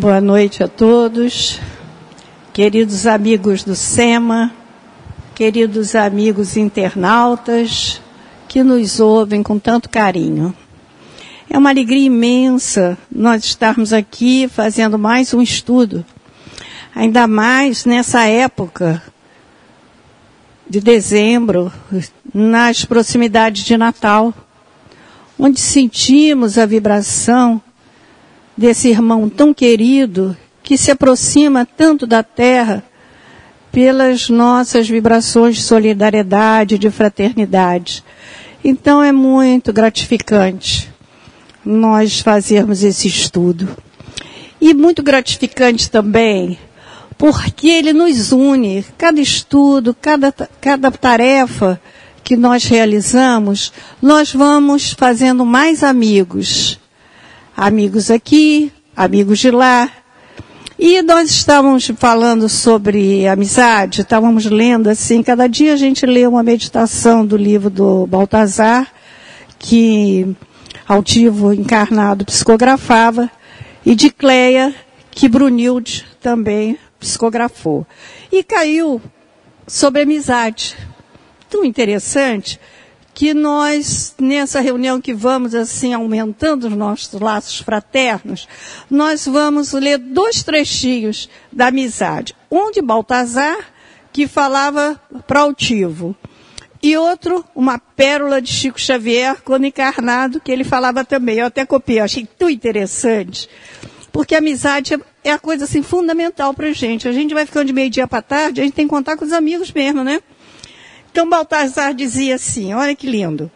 Boa 0.00 0.18
noite 0.18 0.64
a 0.64 0.66
todos, 0.66 1.60
queridos 2.54 3.06
amigos 3.06 3.62
do 3.62 3.76
SEMA, 3.76 4.50
queridos 5.34 5.94
amigos 5.94 6.56
internautas 6.56 8.00
que 8.48 8.62
nos 8.62 8.98
ouvem 8.98 9.42
com 9.42 9.58
tanto 9.58 9.90
carinho. 9.90 10.56
É 11.50 11.58
uma 11.58 11.68
alegria 11.68 12.06
imensa 12.06 12.96
nós 13.14 13.44
estarmos 13.44 13.92
aqui 13.92 14.48
fazendo 14.48 14.98
mais 14.98 15.34
um 15.34 15.42
estudo, 15.42 16.02
ainda 16.94 17.26
mais 17.26 17.84
nessa 17.84 18.24
época 18.24 19.02
de 20.66 20.80
dezembro, 20.80 21.70
nas 22.32 22.86
proximidades 22.86 23.66
de 23.66 23.76
Natal, 23.76 24.32
onde 25.38 25.60
sentimos 25.60 26.56
a 26.56 26.64
vibração 26.64 27.60
desse 28.60 28.88
irmão 28.90 29.26
tão 29.26 29.54
querido 29.54 30.36
que 30.62 30.76
se 30.76 30.90
aproxima 30.90 31.64
tanto 31.64 32.06
da 32.06 32.22
terra 32.22 32.84
pelas 33.72 34.28
nossas 34.28 34.86
vibrações 34.86 35.56
de 35.56 35.62
solidariedade, 35.62 36.76
de 36.76 36.90
fraternidade. 36.90 38.04
Então 38.62 39.02
é 39.02 39.12
muito 39.12 39.72
gratificante 39.72 40.90
nós 41.64 42.20
fazermos 42.20 42.82
esse 42.82 43.08
estudo. 43.08 43.66
E 44.60 44.74
muito 44.74 45.02
gratificante 45.02 45.90
também, 45.90 46.58
porque 47.16 47.66
ele 47.66 47.94
nos 47.94 48.30
une, 48.30 48.84
cada 48.98 49.22
estudo, 49.22 49.96
cada, 49.98 50.30
cada 50.60 50.90
tarefa 50.90 51.80
que 52.22 52.36
nós 52.36 52.64
realizamos, 52.66 53.72
nós 54.02 54.34
vamos 54.34 54.90
fazendo 54.90 55.46
mais 55.46 55.82
amigos. 55.82 56.79
Amigos 57.62 58.10
aqui, 58.10 58.72
amigos 58.96 59.38
de 59.38 59.50
lá. 59.50 59.92
E 60.78 61.02
nós 61.02 61.28
estávamos 61.30 61.86
falando 61.98 62.48
sobre 62.48 63.28
amizade, 63.28 64.00
estávamos 64.00 64.46
lendo 64.46 64.88
assim, 64.88 65.22
cada 65.22 65.46
dia 65.46 65.74
a 65.74 65.76
gente 65.76 66.06
lê 66.06 66.26
uma 66.26 66.42
meditação 66.42 67.26
do 67.26 67.36
livro 67.36 67.68
do 67.68 68.06
Baltazar, 68.06 68.90
que 69.58 70.34
Altivo 70.88 71.52
Encarnado 71.52 72.24
psicografava, 72.24 73.30
e 73.84 73.94
de 73.94 74.08
Cleia, 74.08 74.74
que 75.10 75.28
Brunilde 75.28 76.06
também 76.18 76.78
psicografou. 76.98 77.86
E 78.32 78.42
caiu 78.42 79.02
sobre 79.66 80.00
amizade. 80.00 80.78
Tão 81.50 81.62
interessante 81.62 82.58
que 83.20 83.34
nós, 83.34 84.14
nessa 84.18 84.60
reunião 84.60 84.98
que 84.98 85.12
vamos 85.12 85.54
assim 85.54 85.92
aumentando 85.92 86.68
os 86.68 86.72
nossos 86.72 87.20
laços 87.20 87.60
fraternos, 87.60 88.48
nós 88.90 89.26
vamos 89.26 89.74
ler 89.74 89.98
dois 89.98 90.42
trechinhos 90.42 91.28
da 91.52 91.66
amizade. 91.66 92.34
Um 92.50 92.70
de 92.70 92.80
Baltazar, 92.80 93.58
que 94.10 94.26
falava 94.26 94.98
para 95.26 95.40
Altivo, 95.40 96.16
e 96.82 96.96
outro, 96.96 97.44
uma 97.54 97.78
pérola 97.78 98.40
de 98.40 98.50
Chico 98.50 98.80
Xavier, 98.80 99.42
quando 99.44 99.66
encarnado, 99.66 100.40
que 100.40 100.50
ele 100.50 100.64
falava 100.64 101.04
também. 101.04 101.40
Eu 101.40 101.46
até 101.48 101.66
copiei, 101.66 102.00
achei 102.00 102.26
tão 102.38 102.48
interessante. 102.48 103.50
Porque 104.10 104.34
a 104.34 104.38
amizade 104.38 104.98
é 105.22 105.30
a 105.30 105.38
coisa 105.38 105.64
assim 105.64 105.82
fundamental 105.82 106.54
para 106.54 106.68
a 106.68 106.72
gente. 106.72 107.06
A 107.06 107.12
gente 107.12 107.34
vai 107.34 107.44
ficando 107.44 107.66
de 107.66 107.74
meio-dia 107.74 108.08
para 108.08 108.22
tarde, 108.22 108.62
a 108.62 108.64
gente 108.64 108.72
tem 108.72 108.86
que 108.86 108.90
contar 108.90 109.18
com 109.18 109.26
os 109.26 109.32
amigos 109.34 109.70
mesmo, 109.70 110.02
né? 110.02 110.22
Então 111.10 111.28
Baltazar 111.28 111.92
dizia 111.94 112.36
assim, 112.36 112.72
olha 112.72 112.94
que 112.94 113.06
lindo. 113.06 113.50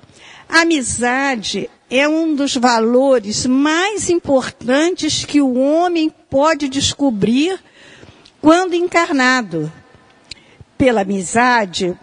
A 0.48 0.60
amizade 0.62 1.70
é 1.88 2.08
um 2.08 2.34
dos 2.34 2.56
valores 2.56 3.46
mais 3.46 4.10
importantes 4.10 5.24
que 5.24 5.40
o 5.40 5.54
homem 5.54 6.10
pode 6.28 6.68
descobrir 6.68 7.58
quando 8.40 8.74
encarnado. 8.74 9.72
Pela 10.76 11.02
amizade, 11.02 11.96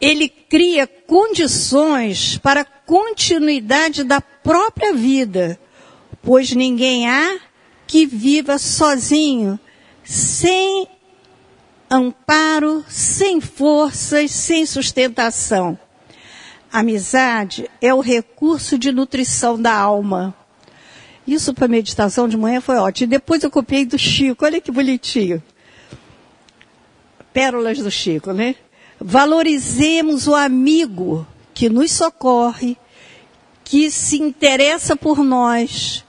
ele 0.00 0.28
cria 0.28 0.86
condições 0.86 2.38
para 2.38 2.60
a 2.60 2.64
continuidade 2.64 4.04
da 4.04 4.20
própria 4.20 4.94
vida, 4.94 5.58
pois 6.22 6.52
ninguém 6.52 7.08
há 7.08 7.38
que 7.86 8.06
viva 8.06 8.58
sozinho, 8.58 9.58
sem 10.04 10.88
amparo, 11.90 12.84
sem 12.88 13.40
forças, 13.40 14.30
sem 14.30 14.66
sustentação. 14.66 15.78
Amizade 16.72 17.70
é 17.80 17.94
o 17.94 18.00
recurso 18.00 18.78
de 18.78 18.92
nutrição 18.92 19.60
da 19.60 19.74
alma. 19.74 20.34
Isso 21.26 21.54
para 21.54 21.66
meditação 21.66 22.28
de 22.28 22.36
manhã 22.36 22.60
foi 22.60 22.76
ótimo. 22.76 23.10
Depois 23.10 23.42
eu 23.42 23.50
copiei 23.50 23.84
do 23.84 23.98
Chico, 23.98 24.44
olha 24.44 24.60
que 24.60 24.70
bonitinho. 24.70 25.42
Pérolas 27.32 27.78
do 27.78 27.90
Chico, 27.90 28.32
né? 28.32 28.54
Valorizemos 29.00 30.26
o 30.26 30.34
amigo 30.34 31.26
que 31.52 31.68
nos 31.68 31.92
socorre, 31.92 32.76
que 33.64 33.90
se 33.90 34.22
interessa 34.22 34.94
por 34.94 35.24
nós, 35.24 36.04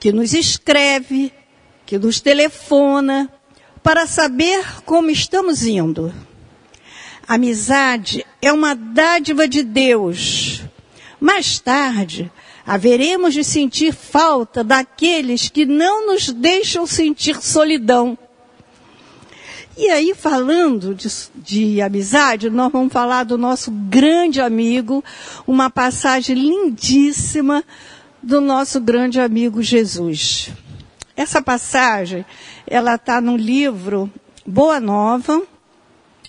que 0.00 0.12
nos 0.12 0.32
escreve, 0.32 1.32
que 1.84 1.98
nos 1.98 2.20
telefona, 2.20 3.30
para 3.84 4.06
saber 4.06 4.82
como 4.86 5.10
estamos 5.10 5.62
indo. 5.62 6.12
Amizade 7.28 8.24
é 8.40 8.50
uma 8.50 8.74
dádiva 8.74 9.46
de 9.46 9.62
Deus. 9.62 10.62
Mais 11.20 11.58
tarde, 11.58 12.32
haveremos 12.66 13.34
de 13.34 13.44
sentir 13.44 13.92
falta 13.92 14.64
daqueles 14.64 15.50
que 15.50 15.66
não 15.66 16.06
nos 16.06 16.30
deixam 16.30 16.86
sentir 16.86 17.42
solidão. 17.42 18.16
E 19.76 19.90
aí, 19.90 20.14
falando 20.14 20.94
de, 20.94 21.08
de, 21.34 21.82
amizade, 21.82 22.48
nós 22.48 22.72
vamos 22.72 22.92
falar 22.92 23.24
do 23.24 23.36
nosso 23.36 23.70
grande 23.70 24.40
amigo, 24.40 25.04
uma 25.46 25.68
passagem 25.68 26.36
lindíssima 26.36 27.62
do 28.22 28.40
nosso 28.40 28.80
grande 28.80 29.20
amigo 29.20 29.62
Jesus. 29.62 30.50
Essa 31.16 31.40
passagem, 31.40 32.26
ela 32.66 32.96
está 32.96 33.20
no 33.20 33.36
livro 33.36 34.12
Boa 34.44 34.80
Nova, 34.80 35.42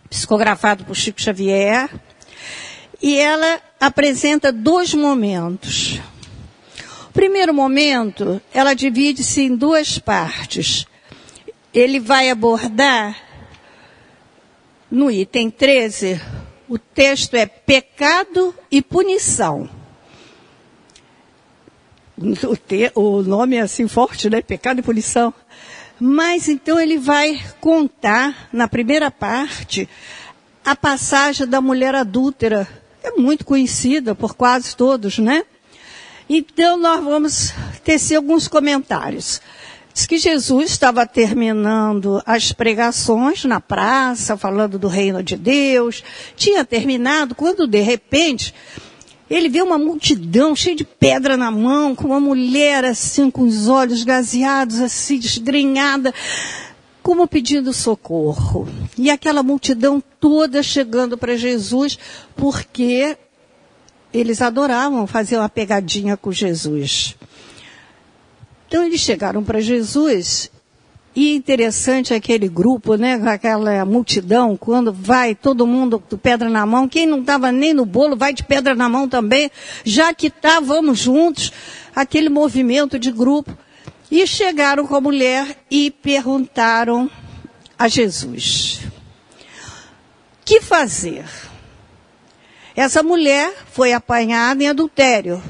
psicografado 0.09 0.85
por 0.85 0.95
Chico 0.95 1.19
Xavier, 1.19 1.89
e 3.01 3.17
ela 3.17 3.59
apresenta 3.79 4.51
dois 4.51 4.93
momentos. 4.93 5.99
O 7.09 7.11
primeiro 7.13 7.53
momento, 7.53 8.39
ela 8.53 8.75
divide-se 8.75 9.41
em 9.41 9.55
duas 9.55 9.97
partes. 9.97 10.85
Ele 11.73 11.99
vai 11.99 12.29
abordar 12.29 13.17
no 14.91 15.09
item 15.09 15.49
13, 15.49 16.21
o 16.69 16.77
texto 16.77 17.33
é 17.33 17.47
pecado 17.47 18.53
e 18.69 18.83
punição. 18.83 19.69
O, 22.47 22.56
te, 22.56 22.91
o 22.95 23.21
nome 23.21 23.57
é 23.57 23.62
assim 23.62 23.88
forte, 23.88 24.29
né? 24.29 24.41
Pecado 24.41 24.79
e 24.79 24.83
punição. 24.83 25.33
Mas 26.00 26.47
então 26.47 26.79
ele 26.79 26.97
vai 26.97 27.41
contar, 27.59 28.50
na 28.51 28.67
primeira 28.67 29.09
parte, 29.09 29.88
a 30.63 30.75
passagem 30.75 31.47
da 31.47 31.62
mulher 31.62 31.95
adúltera. 31.95 32.67
É 33.03 33.12
muito 33.12 33.45
conhecida 33.45 34.15
por 34.15 34.33
quase 34.35 34.75
todos, 34.75 35.19
né? 35.19 35.44
Então 36.27 36.77
nós 36.77 37.03
vamos 37.03 37.53
tecer 37.83 38.15
alguns 38.15 38.47
comentários. 38.47 39.41
Diz 39.94 40.06
que 40.06 40.18
Jesus 40.18 40.71
estava 40.71 41.06
terminando 41.06 42.21
as 42.25 42.51
pregações 42.51 43.45
na 43.45 43.61
praça, 43.61 44.35
falando 44.35 44.77
do 44.77 44.89
reino 44.89 45.23
de 45.23 45.38
Deus. 45.38 46.03
Tinha 46.35 46.65
terminado 46.65 47.33
quando, 47.33 47.65
de 47.65 47.79
repente, 47.79 48.53
ele 49.30 49.50
vê 49.50 49.62
uma 49.62 49.77
multidão 49.77 50.56
cheia 50.56 50.75
de 50.75 50.83
pedra 50.83 51.36
na 51.36 51.50
mão, 51.50 51.95
com 51.95 52.07
uma 52.07 52.19
mulher 52.19 52.86
assim, 52.86 53.31
com 53.31 53.42
os 53.42 53.68
olhos 53.68 54.04
gazeados, 54.04 54.80
assim, 54.80 55.18
desgrenhada, 55.18 56.13
como 57.01 57.27
pedindo 57.27 57.74
socorro. 57.74 58.68
E 58.98 59.10
aquela 59.10 59.42
multidão 59.42 60.01
toda 60.19 60.62
chegando 60.62 61.18
para 61.18 61.36
Jesus, 61.36 61.98
porque 62.36 63.18
eles 64.13 64.42
adoravam 64.42 65.07
fazer 65.07 65.38
uma 65.38 65.50
pegadinha 65.50 66.16
com 66.16 66.31
Jesus. 66.31 67.16
Então 68.68 68.83
eles 68.83 69.01
chegaram 69.01 69.44
para 69.44 69.60
Jesus 69.60 70.51
e 71.15 71.33
interessante 71.33 72.13
aquele 72.13 72.50
grupo, 72.50 72.95
né, 72.95 73.13
aquela 73.25 73.85
multidão, 73.85 74.57
quando 74.57 74.91
vai 74.91 75.33
todo 75.33 75.65
mundo 75.65 75.97
com 75.97 76.17
pedra 76.17 76.50
na 76.50 76.65
mão, 76.65 76.89
quem 76.89 77.06
não 77.06 77.21
estava 77.21 77.51
nem 77.53 77.73
no 77.73 77.85
bolo 77.85 78.17
vai 78.17 78.33
de 78.33 78.44
pedra 78.44 78.75
na 78.75 78.89
mão 78.89 79.07
também, 79.07 79.50
já 79.85 80.13
que 80.13 80.29
tá, 80.29 80.59
vamos 80.59 81.00
juntos, 81.00 81.53
aquele 81.95 82.27
movimento 82.27 83.00
de 83.00 83.12
grupo. 83.12 83.57
E 84.12 84.27
chegaram 84.27 84.85
com 84.85 84.95
a 84.95 85.01
mulher 85.01 85.57
e 85.69 85.89
perguntaram 85.89 87.09
a 87.77 87.88
Jesus: 87.88 88.81
Que 90.44 90.61
fazer? 90.61 91.25
Essa 92.75 93.01
mulher 93.01 93.51
foi 93.71 93.94
apanhada 93.94 94.63
em 94.63 94.68
adultério. 94.68 95.41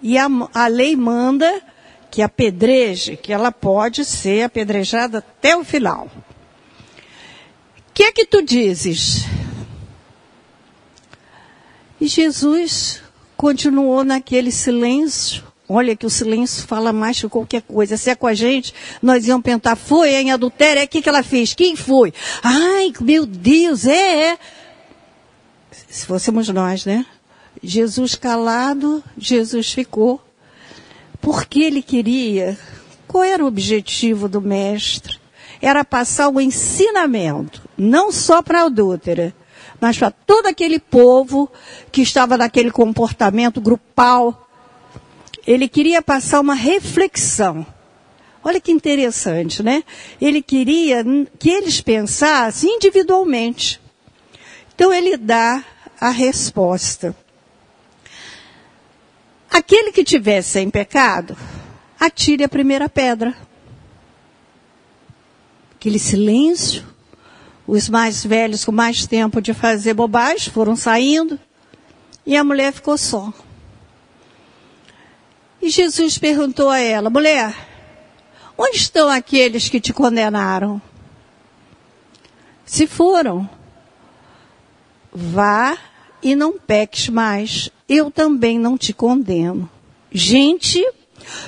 E 0.00 0.16
a, 0.16 0.28
a 0.54 0.66
lei 0.66 0.96
manda 0.96 1.62
que 2.10 2.22
apedreje, 2.22 3.16
que 3.16 3.32
ela 3.32 3.52
pode 3.52 4.04
ser 4.04 4.42
apedrejada 4.42 5.18
até 5.18 5.56
o 5.56 5.64
final. 5.64 6.10
O 7.78 7.92
que 7.94 8.02
é 8.02 8.12
que 8.12 8.24
tu 8.24 8.42
dizes? 8.42 9.24
E 12.00 12.06
Jesus 12.06 13.02
continuou 13.36 14.02
naquele 14.02 14.50
silêncio. 14.50 15.44
Olha 15.68 15.94
que 15.94 16.06
o 16.06 16.10
silêncio 16.10 16.66
fala 16.66 16.92
mais 16.92 17.20
que 17.20 17.28
qualquer 17.28 17.62
coisa. 17.62 17.96
Se 17.96 18.10
é 18.10 18.14
com 18.14 18.26
a 18.26 18.34
gente, 18.34 18.74
nós 19.00 19.26
íamos 19.28 19.44
perguntar, 19.44 19.76
foi 19.76 20.10
em 20.14 20.32
adultério? 20.32 20.80
É 20.80 20.84
o 20.84 20.88
que, 20.88 21.00
que 21.00 21.08
ela 21.08 21.22
fez? 21.22 21.54
Quem 21.54 21.76
foi? 21.76 22.12
Ai, 22.42 22.92
meu 23.00 23.24
Deus, 23.24 23.86
é, 23.86 24.32
é. 24.32 24.38
Se 25.88 26.06
fôssemos 26.06 26.48
nós, 26.48 26.84
né? 26.84 27.06
Jesus 27.62 28.14
calado, 28.14 29.04
Jesus 29.16 29.72
ficou. 29.72 30.20
Porque 31.20 31.60
ele 31.60 31.82
queria. 31.82 32.58
Qual 33.06 33.24
era 33.24 33.44
o 33.44 33.46
objetivo 33.46 34.28
do 34.28 34.40
mestre? 34.40 35.18
Era 35.60 35.84
passar 35.84 36.28
o 36.28 36.40
ensinamento, 36.40 37.62
não 37.76 38.10
só 38.10 38.40
para 38.40 38.62
a 38.62 38.64
adúltera, 38.66 39.34
mas 39.80 39.98
para 39.98 40.10
todo 40.10 40.46
aquele 40.46 40.78
povo 40.78 41.50
que 41.90 42.02
estava 42.02 42.36
naquele 42.36 42.70
comportamento 42.70 43.60
grupal. 43.60 44.48
Ele 45.46 45.68
queria 45.68 46.00
passar 46.00 46.40
uma 46.40 46.54
reflexão. 46.54 47.66
Olha 48.42 48.60
que 48.60 48.72
interessante, 48.72 49.62
né? 49.62 49.84
Ele 50.20 50.40
queria 50.40 51.04
que 51.38 51.50
eles 51.50 51.80
pensassem 51.80 52.76
individualmente. 52.76 53.80
Então 54.74 54.92
ele 54.92 55.16
dá 55.18 55.62
a 56.00 56.08
resposta. 56.08 57.14
Aquele 59.50 59.90
que 59.90 60.04
tiver 60.04 60.42
sem 60.42 60.70
pecado, 60.70 61.36
atire 61.98 62.44
a 62.44 62.48
primeira 62.48 62.88
pedra. 62.88 63.36
Aquele 65.74 65.98
silêncio, 65.98 66.86
os 67.66 67.88
mais 67.88 68.24
velhos 68.24 68.64
com 68.64 68.70
mais 68.70 69.06
tempo 69.06 69.40
de 69.40 69.52
fazer 69.52 69.94
bobagem 69.94 70.52
foram 70.52 70.76
saindo 70.76 71.38
e 72.24 72.36
a 72.36 72.44
mulher 72.44 72.72
ficou 72.72 72.96
só. 72.96 73.32
E 75.60 75.68
Jesus 75.68 76.16
perguntou 76.16 76.70
a 76.70 76.78
ela, 76.78 77.10
mulher, 77.10 77.54
onde 78.56 78.76
estão 78.76 79.08
aqueles 79.08 79.68
que 79.68 79.80
te 79.80 79.92
condenaram? 79.92 80.80
Se 82.64 82.86
foram, 82.86 83.50
vá 85.12 85.76
e 86.22 86.34
não 86.34 86.58
peques 86.58 87.08
mais. 87.08 87.70
Eu 87.88 88.10
também 88.10 88.58
não 88.58 88.76
te 88.78 88.92
condeno. 88.92 89.68
Gente, 90.12 90.84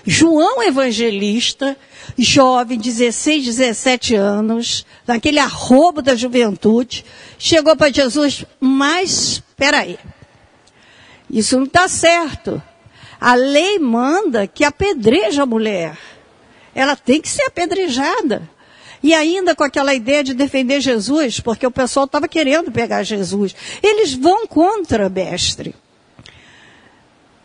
João 0.07 0.63
Evangelista, 0.63 1.77
jovem, 2.19 2.79
16, 2.79 3.45
17 3.45 4.15
anos, 4.15 4.87
naquele 5.07 5.39
arrobo 5.39 6.03
da 6.03 6.15
juventude, 6.15 7.05
chegou 7.39 7.77
para 7.77 7.93
Jesus, 7.93 8.45
mas, 8.61 9.43
peraí, 9.57 9.99
isso 11.31 11.57
não 11.57 11.65
está 11.65 11.89
certo. 11.89 12.63
A 13.21 13.35
lei 13.35 13.79
manda 13.79 14.47
que 14.47 14.65
apedreja 14.65 15.45
a 15.45 15.47
mulher. 15.47 15.97
Ela 16.75 16.97
tem 16.97 17.21
que 17.21 17.29
ser 17.29 17.45
apedrejada. 17.45 18.51
E 19.03 19.15
ainda 19.15 19.55
com 19.55 19.65
aquela 19.65 19.95
ideia 19.95 20.23
de 20.23 20.33
defender 20.33 20.81
Jesus, 20.81 21.41
porque 21.41 21.67
o 21.67 21.71
pessoal 21.71 22.07
estava 22.07 22.29
querendo 22.29 22.71
pegar 22.71 23.03
Jesus. 23.03 23.55
Eles 23.83 24.15
vão 24.15 24.47
contra 24.47 25.09
mestre. 25.09 25.75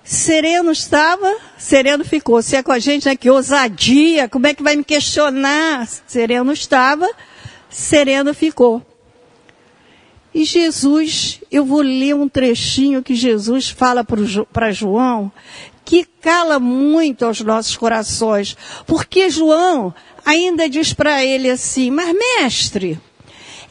Sereno 0.04 0.72
estava, 0.72 1.36
sereno 1.58 2.06
ficou. 2.06 2.42
Se 2.42 2.56
é 2.56 2.64
com 2.64 2.72
a 2.72 2.80
gente, 2.80 3.08
né? 3.08 3.16
Que 3.16 3.30
ousadia, 3.30 4.30
como 4.30 4.48
é 4.48 4.54
que 4.54 4.64
vai 4.64 4.76
me 4.76 4.84
questionar? 4.84 5.86
Sereno 6.06 6.54
estava, 6.54 7.10
sereno 7.70 8.34
ficou. 8.34 8.86
E 10.34 10.46
Jesus, 10.46 11.42
eu 11.52 11.66
vou 11.66 11.82
ler 11.82 12.16
um 12.16 12.30
trechinho 12.30 13.02
que 13.02 13.16
Jesus 13.16 13.70
fala 13.70 14.06
para 14.54 14.72
João, 14.72 15.32
que 15.84 16.06
cala 16.06 16.60
muito 16.60 17.26
aos 17.26 17.42
nossos 17.42 17.76
corações. 17.76 18.56
Porque 18.86 19.30
João 19.30 19.94
ainda 20.27 20.69
diz 20.69 20.91
para 20.91 21.24
ele 21.24 21.50
assim, 21.50 21.89
mas 21.89 22.13
mestre, 22.13 23.00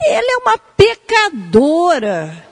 ela 0.00 0.32
é 0.32 0.36
uma 0.38 0.56
pecadora, 0.56 2.44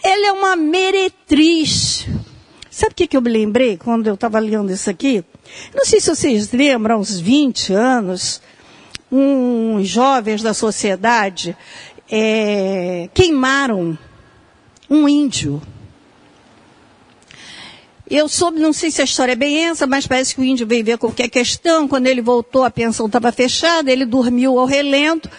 ela 0.00 0.26
é 0.28 0.32
uma 0.32 0.54
meretriz. 0.54 2.06
Sabe 2.70 2.92
o 2.92 2.94
que, 2.94 3.08
que 3.08 3.16
eu 3.16 3.20
me 3.20 3.30
lembrei 3.30 3.76
quando 3.76 4.06
eu 4.06 4.14
estava 4.14 4.38
lendo 4.38 4.72
isso 4.72 4.88
aqui? 4.88 5.24
Não 5.74 5.84
sei 5.84 6.00
se 6.00 6.14
vocês 6.14 6.52
lembram, 6.52 6.94
há 6.94 6.98
uns 7.00 7.18
20 7.18 7.72
anos, 7.72 8.40
uns 9.10 9.88
jovens 9.88 10.40
da 10.40 10.54
sociedade 10.54 11.56
é, 12.08 13.10
queimaram 13.12 13.98
um 14.88 15.08
índio. 15.08 15.60
Eu 18.14 18.28
soube, 18.28 18.60
não 18.60 18.74
sei 18.74 18.90
se 18.90 19.00
a 19.00 19.04
história 19.04 19.32
é 19.32 19.34
bem 19.34 19.64
essa, 19.64 19.86
mas 19.86 20.06
parece 20.06 20.34
que 20.34 20.40
o 20.42 20.44
índio 20.44 20.66
veio 20.66 20.84
ver 20.84 20.98
qualquer 20.98 21.30
questão. 21.30 21.88
Quando 21.88 22.06
ele 22.08 22.20
voltou, 22.20 22.62
a 22.62 22.70
pensão 22.70 23.06
estava 23.06 23.32
fechada, 23.32 23.90
ele 23.90 24.04
dormiu 24.04 24.58
ao 24.58 24.66
relento. 24.66 25.30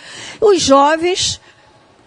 Os 0.42 0.60
jovens, 0.60 1.40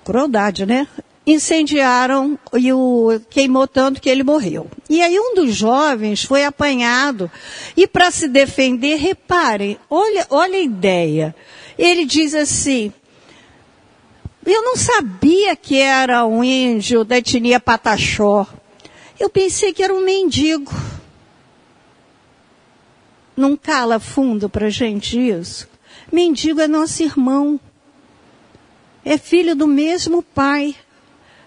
crueldade, 0.05 0.67
né? 0.67 0.89
incendiaram 1.25 2.37
e 2.57 2.73
o 2.73 3.21
queimou 3.31 3.69
tanto 3.69 4.01
que 4.01 4.09
ele 4.09 4.25
morreu. 4.25 4.69
E 4.91 5.01
aí 5.03 5.17
um 5.19 5.37
dos 5.37 5.55
jovens 5.55 6.25
foi 6.25 6.45
apanhado 6.45 7.31
e 7.77 7.87
para 7.87 8.11
se 8.11 8.29
defender, 8.29 8.97
reparem, 8.97 9.79
olha, 9.89 10.27
olha 10.31 10.57
a 10.57 10.63
ideia. 10.63 11.35
Ele 11.79 12.05
diz 12.05 12.35
assim: 12.35 12.93
eu 14.45 14.63
não 14.63 14.77
sabia 14.77 15.57
que 15.57 15.81
era 15.81 16.25
um 16.25 16.45
índio 16.45 17.05
da 17.05 17.19
etnia 17.19 17.59
Pataxó. 17.59 18.47
Eu 19.19 19.31
pensei 19.31 19.73
que 19.73 19.83
era 19.83 19.95
um 19.95 20.05
mendigo. 20.05 20.73
Não 23.37 23.57
cala 23.57 23.99
fundo 23.99 24.49
para 24.49 24.71
gente 24.71 25.19
isso? 25.19 25.69
Mendigo 26.13 26.61
é 26.61 26.69
nosso 26.69 27.03
irmão. 27.03 27.61
É 29.05 29.19
filho 29.19 29.55
do 29.55 29.67
mesmo 29.67 30.23
pai 30.23 30.75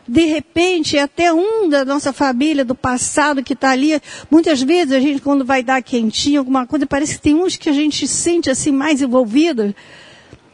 de 0.09 0.25
repente, 0.25 0.97
é 0.97 1.03
até 1.03 1.31
um 1.31 1.69
da 1.69 1.85
nossa 1.85 2.11
família, 2.11 2.65
do 2.65 2.73
passado, 2.73 3.43
que 3.43 3.53
está 3.53 3.69
ali. 3.69 3.91
Muitas 4.29 4.59
vezes 4.59 4.91
a 4.91 4.99
gente, 4.99 5.21
quando 5.21 5.45
vai 5.45 5.61
dar 5.61 5.83
quentinho, 5.83 6.39
alguma 6.39 6.65
coisa, 6.65 6.87
parece 6.87 7.13
que 7.15 7.21
tem 7.21 7.35
uns 7.35 7.55
que 7.55 7.69
a 7.69 7.73
gente 7.73 8.07
sente 8.07 8.49
assim 8.49 8.71
mais 8.71 9.03
envolvido. 9.03 9.73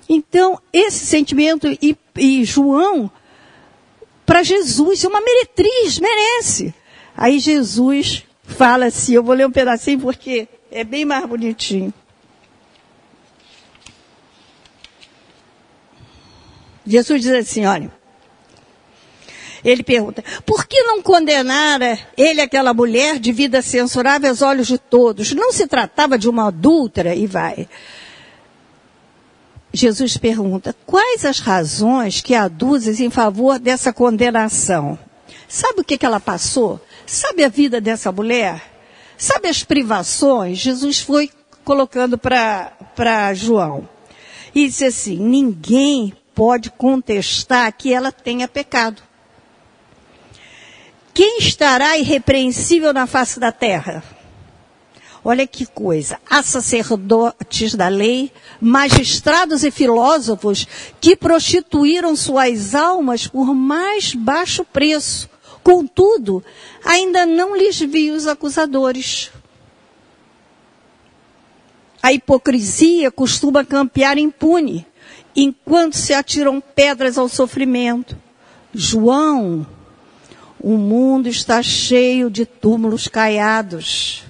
Então, 0.09 0.59
esse 0.73 1.05
sentimento, 1.05 1.67
e, 1.81 1.97
e 2.17 2.43
João, 2.43 3.09
para 4.25 4.43
Jesus, 4.43 5.05
é 5.05 5.07
uma 5.07 5.21
meretriz, 5.21 5.99
merece. 5.99 6.73
Aí 7.15 7.39
Jesus 7.39 8.23
fala 8.43 8.85
assim, 8.87 9.13
eu 9.13 9.23
vou 9.23 9.35
ler 9.35 9.47
um 9.47 9.51
pedacinho 9.51 9.99
porque 9.99 10.47
é 10.71 10.83
bem 10.83 11.05
mais 11.05 11.25
bonitinho. 11.25 11.93
Jesus 16.85 17.21
diz 17.21 17.31
assim, 17.31 17.65
olha, 17.65 17.91
ele 19.63 19.81
pergunta, 19.81 20.23
por 20.45 20.67
que 20.67 20.83
não 20.83 21.01
condenara 21.01 21.97
ele 22.15 22.39
aquela 22.39 22.73
mulher 22.73 23.17
de 23.17 23.31
vida 23.31 23.61
censurável 23.63 24.29
aos 24.29 24.43
olhos 24.43 24.67
de 24.67 24.77
todos? 24.77 25.33
Não 25.33 25.51
se 25.51 25.65
tratava 25.65 26.19
de 26.19 26.29
uma 26.29 26.49
adúltera? 26.49 27.15
E 27.15 27.25
vai. 27.25 27.67
Jesus 29.73 30.17
pergunta, 30.17 30.75
quais 30.85 31.25
as 31.25 31.39
razões 31.39 32.21
que 32.21 32.35
aduzes 32.35 32.99
em 32.99 33.09
favor 33.09 33.57
dessa 33.57 33.91
condenação? 33.91 34.99
Sabe 35.47 35.81
o 35.81 35.83
que, 35.83 35.97
que 35.97 36.05
ela 36.05 36.19
passou? 36.19 36.79
Sabe 37.05 37.43
a 37.43 37.49
vida 37.49 37.79
dessa 37.79 38.11
mulher? 38.11 38.61
Sabe 39.17 39.47
as 39.47 39.63
privações? 39.63 40.57
Jesus 40.57 40.99
foi 40.99 41.29
colocando 41.63 42.17
para 42.17 43.33
João. 43.33 43.87
E 44.53 44.67
disse 44.67 44.85
assim: 44.85 45.17
ninguém 45.17 46.13
pode 46.33 46.69
contestar 46.71 47.71
que 47.73 47.93
ela 47.93 48.11
tenha 48.11 48.47
pecado. 48.47 49.01
Quem 51.13 51.39
estará 51.39 51.97
irrepreensível 51.97 52.91
na 52.91 53.07
face 53.07 53.39
da 53.39 53.51
terra? 53.51 54.03
Olha 55.23 55.47
que 55.47 55.65
coisa. 55.65 56.19
Há 56.29 56.43
sacerdotes 56.43 57.73
da 57.73 57.87
lei, 57.87 58.31
magistrados 58.61 59.63
e 59.63 59.71
filósofos 59.71 60.67
que 61.01 61.15
prostituíram 61.15 62.15
suas 62.15 62.75
almas 62.75 63.25
por 63.27 63.55
mais 63.55 64.13
baixo 64.13 64.63
preço. 64.63 65.29
Contudo, 65.65 66.43
ainda 66.85 67.25
não 67.25 67.57
lhes 67.57 67.79
vi 67.79 68.11
os 68.11 68.27
acusadores. 68.27 69.31
A 72.03 72.13
hipocrisia 72.13 73.09
costuma 73.09 73.65
campear 73.65 74.19
impune, 74.19 74.85
enquanto 75.35 75.97
se 75.97 76.13
atiram 76.13 76.61
pedras 76.61 77.17
ao 77.17 77.27
sofrimento. 77.27 78.15
João 78.71 79.65
o 80.59 80.77
mundo 80.77 81.27
está 81.27 81.63
cheio 81.63 82.29
de 82.29 82.45
túmulos 82.45 83.07
caiados. 83.07 84.23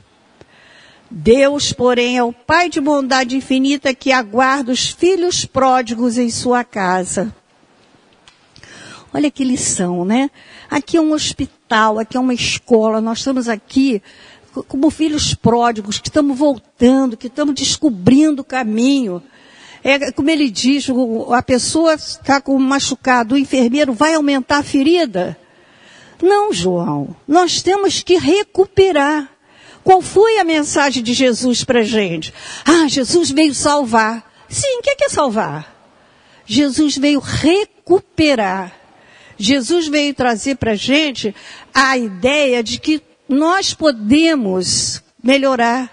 Deus, 1.12 1.74
porém, 1.74 2.18
é 2.18 2.24
o 2.24 2.32
Pai 2.32 2.70
de 2.70 2.80
bondade 2.80 3.36
infinita 3.36 3.94
que 3.94 4.13
aguarda 4.13 4.72
os 4.72 4.89
filhos 4.89 5.44
pródigos 5.44 6.18
em 6.18 6.30
sua 6.30 6.63
casa. 6.63 7.36
Olha 9.15 9.31
que 9.31 9.45
lição, 9.45 10.03
né? 10.03 10.29
Aqui 10.69 10.98
é 10.98 11.01
um 11.01 11.13
hospital, 11.13 12.00
aqui 12.00 12.17
é 12.17 12.19
uma 12.19 12.34
escola, 12.34 13.00
nós 13.00 13.19
estamos 13.19 13.48
aqui 13.48 14.01
como 14.67 14.89
filhos 14.89 15.34
pródigos, 15.34 16.00
que 16.00 16.10
estamos 16.10 16.38
voltando, 16.38 17.15
que 17.15 17.27
estamos 17.27 17.55
descobrindo 17.55 18.41
o 18.41 18.45
caminho. 18.45 19.24
É, 19.81 20.12
como 20.12 20.29
ele 20.29 20.51
diz, 20.51 20.88
a 21.31 21.41
pessoa 21.41 21.93
está 21.93 22.41
com 22.41 22.60
machucado, 22.60 23.36
o 23.36 23.38
enfermeiro 23.38 23.93
vai 23.93 24.15
aumentar 24.15 24.57
a 24.57 24.63
ferida. 24.63 25.38
Não, 26.22 26.51
João, 26.51 27.15
nós 27.25 27.62
temos 27.62 28.03
que 28.03 28.17
recuperar. 28.17 29.31
Qual 29.81 30.01
foi 30.01 30.39
a 30.39 30.43
mensagem 30.43 31.01
de 31.01 31.13
Jesus 31.13 31.63
para 31.63 31.84
gente? 31.84 32.34
Ah, 32.65 32.89
Jesus 32.89 33.31
veio 33.31 33.55
salvar. 33.55 34.29
Sim, 34.50 34.79
o 34.79 34.81
que 34.81 34.89
é, 34.89 35.05
é 35.05 35.10
salvar? 35.10 35.74
Jesus 36.45 36.98
veio 36.98 37.22
recuperar. 37.22 38.84
Jesus 39.38 39.88
veio 39.88 40.13
trazer 40.13 40.56
para 40.56 40.72
a 40.72 40.75
gente 40.75 41.36
a 41.74 41.98
ideia 41.98 42.63
de 42.63 42.80
que 42.80 43.01
nós 43.27 43.74
podemos 43.74 45.04
melhorar. 45.22 45.92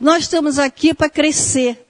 Nós 0.00 0.24
estamos 0.24 0.58
aqui 0.58 0.94
para 0.94 1.10
crescer. 1.10 1.84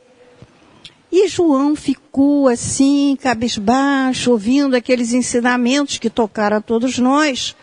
E 1.11 1.29
João 1.29 1.75
ficou 1.75 2.49
assim, 2.49 3.17
cabisbaixo, 3.21 4.31
ouvindo 4.31 4.75
aqueles 4.75 5.13
ensinamentos 5.13 5.99
que 5.99 6.11
tocaram 6.11 6.59
a 6.59 6.61
todos 6.61 6.99
nós. 6.99 7.57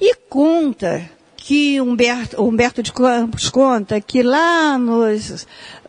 E 0.00 0.14
conta 0.14 1.10
que 1.36 1.80
Humberto, 1.80 2.42
Humberto 2.42 2.82
de 2.82 2.92
Campos 2.92 3.48
conta 3.50 4.00
que 4.00 4.22
lá 4.22 4.78
nos, 4.78 5.46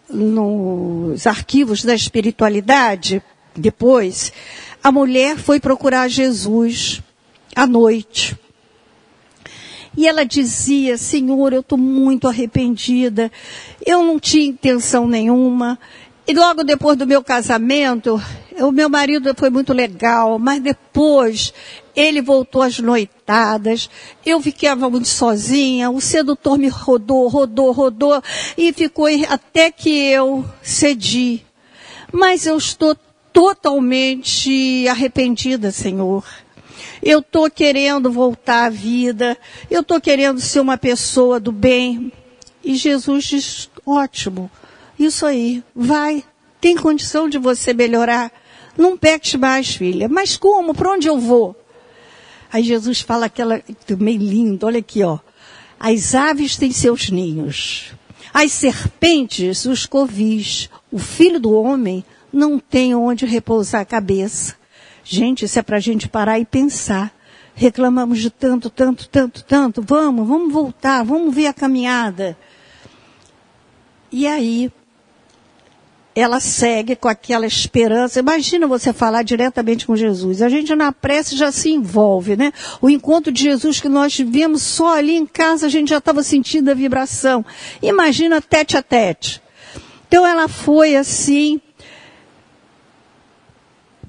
nos 0.09 1.25
arquivos 1.27 1.83
da 1.83 1.95
espiritualidade, 1.95 3.21
depois, 3.55 4.33
a 4.83 4.91
mulher 4.91 5.37
foi 5.37 5.59
procurar 5.59 6.07
Jesus 6.07 7.01
à 7.55 7.67
noite. 7.67 8.37
E 9.95 10.07
ela 10.07 10.23
dizia, 10.25 10.97
Senhor, 10.97 11.51
eu 11.51 11.59
estou 11.59 11.77
muito 11.77 12.27
arrependida, 12.27 13.31
eu 13.85 14.03
não 14.03 14.19
tinha 14.19 14.45
intenção 14.45 15.05
nenhuma. 15.05 15.77
E 16.25 16.33
logo 16.33 16.63
depois 16.63 16.97
do 16.97 17.05
meu 17.05 17.21
casamento, 17.21 18.21
o 18.59 18.71
meu 18.71 18.89
marido 18.89 19.33
foi 19.35 19.49
muito 19.49 19.73
legal, 19.73 20.39
mas 20.39 20.61
depois 20.61 21.53
ele 21.93 22.21
voltou 22.21 22.61
às 22.61 22.79
noitadas, 22.79 23.89
eu 24.25 24.39
ficava 24.39 24.89
muito 24.89 25.09
sozinha, 25.09 25.89
o 25.89 25.99
sedutor 25.99 26.57
me 26.57 26.69
rodou, 26.69 27.27
rodou, 27.27 27.71
rodou, 27.71 28.21
e 28.57 28.71
ficou 28.71 29.07
até 29.27 29.71
que 29.71 29.89
eu 29.89 30.45
cedi. 30.61 31.45
Mas 32.13 32.45
eu 32.45 32.57
estou 32.57 32.95
totalmente 33.33 34.87
arrependida, 34.87 35.71
Senhor. 35.71 36.23
Eu 37.01 37.19
estou 37.19 37.49
querendo 37.49 38.11
voltar 38.11 38.65
à 38.65 38.69
vida. 38.69 39.37
Eu 39.69 39.81
estou 39.81 39.99
querendo 39.99 40.39
ser 40.39 40.59
uma 40.59 40.77
pessoa 40.77 41.39
do 41.39 41.51
bem. 41.51 42.11
E 42.63 42.75
Jesus 42.75 43.25
diz, 43.25 43.69
ótimo. 43.85 44.49
Isso 44.99 45.25
aí, 45.25 45.63
vai. 45.75 46.23
Tem 46.59 46.75
condição 46.75 47.27
de 47.27 47.37
você 47.37 47.73
melhorar. 47.73 48.31
Não 48.77 48.97
peques 48.97 49.35
mais, 49.35 49.75
filha. 49.75 50.07
Mas 50.07 50.37
como? 50.37 50.73
Para 50.73 50.91
onde 50.91 51.07
eu 51.07 51.19
vou? 51.19 51.55
Aí 52.53 52.63
Jesus 52.63 53.01
fala 53.01 53.25
aquela, 53.25 53.61
meio 53.97 54.19
lindo, 54.19 54.65
olha 54.65 54.79
aqui, 54.79 55.03
ó. 55.03 55.19
As 55.79 56.13
aves 56.13 56.57
têm 56.57 56.71
seus 56.71 57.09
ninhos. 57.09 57.93
As 58.33 58.51
serpentes, 58.51 59.65
os 59.65 59.85
covis. 59.85 60.69
O 60.91 60.99
filho 60.99 61.39
do 61.39 61.53
homem 61.53 62.03
não 62.31 62.59
tem 62.59 62.95
onde 62.95 63.25
repousar 63.25 63.81
a 63.81 63.85
cabeça. 63.85 64.55
Gente, 65.03 65.45
isso 65.45 65.59
é 65.59 65.61
para 65.61 65.77
a 65.77 65.81
gente 65.81 66.07
parar 66.07 66.39
e 66.39 66.45
pensar. 66.45 67.13
Reclamamos 67.53 68.19
de 68.19 68.29
tanto, 68.29 68.69
tanto, 68.69 69.09
tanto, 69.09 69.43
tanto. 69.43 69.81
Vamos, 69.81 70.27
vamos 70.27 70.53
voltar, 70.53 71.03
vamos 71.03 71.33
ver 71.33 71.47
a 71.47 71.53
caminhada. 71.53 72.37
E 74.11 74.27
aí, 74.27 74.71
ela 76.15 76.39
segue 76.39 76.95
com 76.95 77.07
aquela 77.07 77.45
esperança. 77.45 78.19
Imagina 78.19 78.67
você 78.67 78.91
falar 78.91 79.23
diretamente 79.23 79.85
com 79.85 79.95
Jesus. 79.95 80.41
A 80.41 80.49
gente 80.49 80.75
na 80.75 80.91
prece 80.91 81.37
já 81.37 81.51
se 81.51 81.69
envolve, 81.69 82.35
né? 82.35 82.51
O 82.81 82.89
encontro 82.89 83.31
de 83.31 83.43
Jesus 83.43 83.79
que 83.79 83.87
nós 83.87 84.13
tivemos 84.13 84.61
só 84.61 84.97
ali 84.97 85.15
em 85.15 85.25
casa, 85.25 85.65
a 85.65 85.69
gente 85.69 85.89
já 85.89 85.97
estava 85.97 86.23
sentindo 86.23 86.69
a 86.69 86.73
vibração. 86.73 87.45
Imagina 87.81 88.41
tete 88.41 88.75
a 88.75 88.83
tete. 88.83 89.41
Então 90.07 90.27
ela 90.27 90.49
foi 90.49 90.97
assim, 90.97 91.61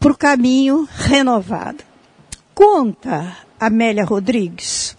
para 0.03 0.13
o 0.13 0.19
caminho 0.19 0.89
renovado. 0.93 1.85
Conta 2.53 3.37
Amélia 3.59 4.05
Rodrigues. 4.05 4.97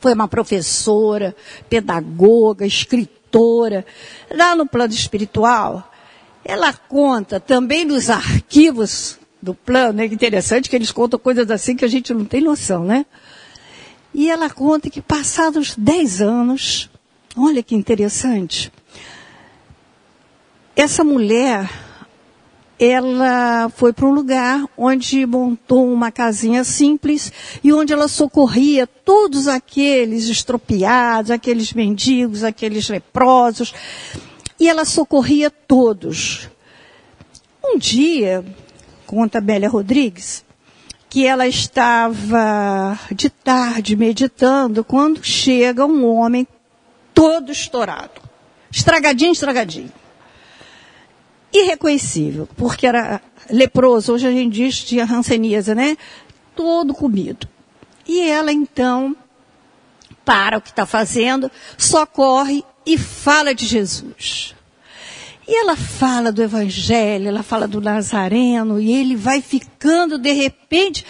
Foi 0.00 0.14
uma 0.14 0.28
professora, 0.28 1.34
pedagoga, 1.68 2.64
escritora. 2.64 3.84
Lá 4.30 4.54
no 4.54 4.64
plano 4.64 4.92
espiritual, 4.92 5.92
ela 6.44 6.72
conta 6.72 7.40
também 7.40 7.84
nos 7.84 8.08
arquivos 8.08 9.18
do 9.42 9.54
plano, 9.54 10.00
é 10.00 10.04
interessante 10.04 10.70
que 10.70 10.76
eles 10.76 10.92
contam 10.92 11.18
coisas 11.18 11.50
assim 11.50 11.74
que 11.74 11.84
a 11.84 11.88
gente 11.88 12.14
não 12.14 12.24
tem 12.24 12.40
noção, 12.40 12.84
né? 12.84 13.04
E 14.14 14.30
ela 14.30 14.48
conta 14.48 14.88
que 14.88 15.02
passados 15.02 15.74
10 15.76 16.22
anos, 16.22 16.88
olha 17.36 17.60
que 17.60 17.74
interessante, 17.74 18.72
essa 20.76 21.02
mulher 21.02 21.68
ela 22.84 23.68
foi 23.68 23.92
para 23.92 24.06
um 24.06 24.12
lugar 24.12 24.64
onde 24.76 25.24
montou 25.24 25.88
uma 25.92 26.10
casinha 26.10 26.64
simples 26.64 27.32
e 27.62 27.72
onde 27.72 27.92
ela 27.92 28.08
socorria 28.08 28.88
todos 28.88 29.46
aqueles 29.46 30.24
estropiados, 30.24 31.30
aqueles 31.30 31.72
mendigos, 31.72 32.42
aqueles 32.42 32.88
leprosos. 32.88 33.72
E 34.58 34.68
ela 34.68 34.84
socorria 34.84 35.48
todos. 35.48 36.48
Um 37.64 37.78
dia, 37.78 38.44
conta 39.06 39.40
Bélia 39.40 39.68
Rodrigues, 39.68 40.44
que 41.08 41.24
ela 41.24 41.46
estava 41.46 42.98
de 43.12 43.30
tarde 43.30 43.94
meditando 43.94 44.82
quando 44.82 45.22
chega 45.22 45.86
um 45.86 46.04
homem 46.04 46.48
todo 47.14 47.52
estourado. 47.52 48.20
Estragadinho, 48.72 49.30
estragadinho 49.30 50.01
irreconhecível, 51.52 52.48
porque 52.56 52.86
era 52.86 53.20
leproso, 53.50 54.14
hoje 54.14 54.26
a 54.26 54.30
gente 54.30 54.54
diz 54.54 54.82
tinha 54.82 55.04
ranceníase, 55.04 55.74
né? 55.74 55.96
Todo 56.56 56.94
comido. 56.94 57.48
E 58.06 58.20
ela 58.20 58.52
então 58.52 59.16
para 60.24 60.58
o 60.58 60.60
que 60.60 60.70
está 60.70 60.86
fazendo, 60.86 61.50
socorre 61.76 62.64
e 62.86 62.96
fala 62.96 63.54
de 63.54 63.66
Jesus. 63.66 64.54
E 65.46 65.54
ela 65.54 65.76
fala 65.76 66.30
do 66.30 66.42
Evangelho, 66.42 67.28
ela 67.28 67.42
fala 67.42 67.66
do 67.66 67.80
Nazareno, 67.80 68.80
e 68.80 68.92
ele 68.92 69.16
vai 69.16 69.42
ficando, 69.42 70.16
de 70.16 70.32
repente, 70.32 71.04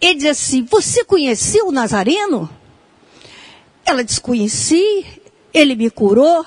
ele 0.00 0.16
diz 0.16 0.26
assim: 0.26 0.62
Você 0.64 1.04
conheceu 1.04 1.68
o 1.68 1.72
Nazareno? 1.72 2.48
Ela 3.84 4.04
diz: 4.04 4.18
Conheci, 4.18 5.06
ele 5.52 5.74
me 5.74 5.90
curou. 5.90 6.44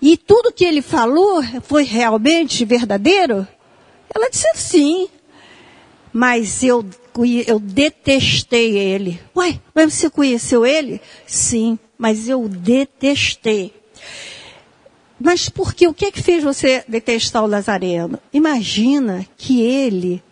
E 0.00 0.16
tudo 0.16 0.52
que 0.52 0.64
ele 0.64 0.80
falou 0.80 1.42
foi 1.62 1.84
realmente 1.84 2.64
verdadeiro? 2.64 3.46
Ela 4.14 4.30
disse 4.30 4.48
sim. 4.54 5.08
Mas 6.12 6.64
eu, 6.64 6.84
eu 7.46 7.60
detestei 7.60 8.76
ele. 8.76 9.20
Uai, 9.36 9.60
mas 9.74 9.94
você 9.94 10.10
conheceu 10.10 10.66
ele? 10.66 11.00
Sim, 11.26 11.78
mas 11.96 12.28
eu 12.28 12.48
detestei. 12.48 13.72
Mas 15.20 15.48
por 15.50 15.74
quê? 15.74 15.86
O 15.86 15.94
que 15.94 16.06
é 16.06 16.10
que 16.10 16.22
fez 16.22 16.42
você 16.42 16.82
detestar 16.88 17.44
o 17.44 17.46
Lazareno? 17.46 18.18
Imagina 18.32 19.26
que 19.36 19.60
ele, 19.60 20.22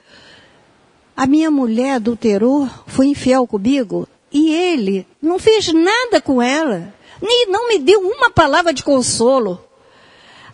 a 1.15 1.27
minha 1.27 1.51
mulher 1.51 1.97
adulterou, 1.97 2.69
foi 2.87 3.09
infiel 3.09 3.47
comigo, 3.47 4.09
e 4.33 4.53
ele 4.53 5.07
não 5.21 5.39
fez 5.39 5.73
nada 5.73 6.21
com 6.21 6.41
ela 6.41 6.93
nem 7.21 7.47
não 7.51 7.69
me 7.69 7.79
deu 7.79 8.01
uma 8.01 8.31
palavra 8.31 8.73
de 8.73 8.83
consolo. 8.83 9.63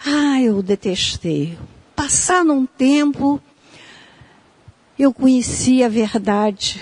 Ah, 0.04 0.40
eu 0.40 0.62
detestei. 0.62 1.58
Passar 1.96 2.44
num 2.44 2.66
tempo, 2.66 3.40
eu 4.98 5.12
conheci 5.12 5.82
a 5.82 5.88
verdade. 5.88 6.80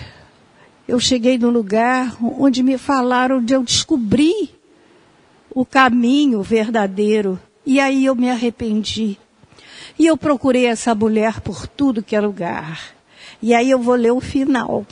Eu 0.86 0.98
cheguei 0.98 1.38
num 1.38 1.50
lugar 1.50 2.16
onde 2.20 2.62
me 2.62 2.76
falaram 2.76 3.42
de 3.42 3.54
eu 3.54 3.62
descobrir 3.62 4.50
o 5.50 5.64
caminho 5.64 6.42
verdadeiro. 6.42 7.38
E 7.64 7.78
aí 7.78 8.04
eu 8.04 8.14
me 8.14 8.28
arrependi. 8.30 9.18
E 9.98 10.06
eu 10.06 10.16
procurei 10.16 10.66
essa 10.66 10.94
mulher 10.94 11.40
por 11.40 11.66
tudo 11.66 12.02
que 12.02 12.16
é 12.16 12.20
lugar. 12.20 12.94
E 13.40 13.54
aí 13.54 13.70
eu 13.70 13.78
vou 13.78 13.94
ler 13.94 14.12
o 14.12 14.20
final. 14.20 14.86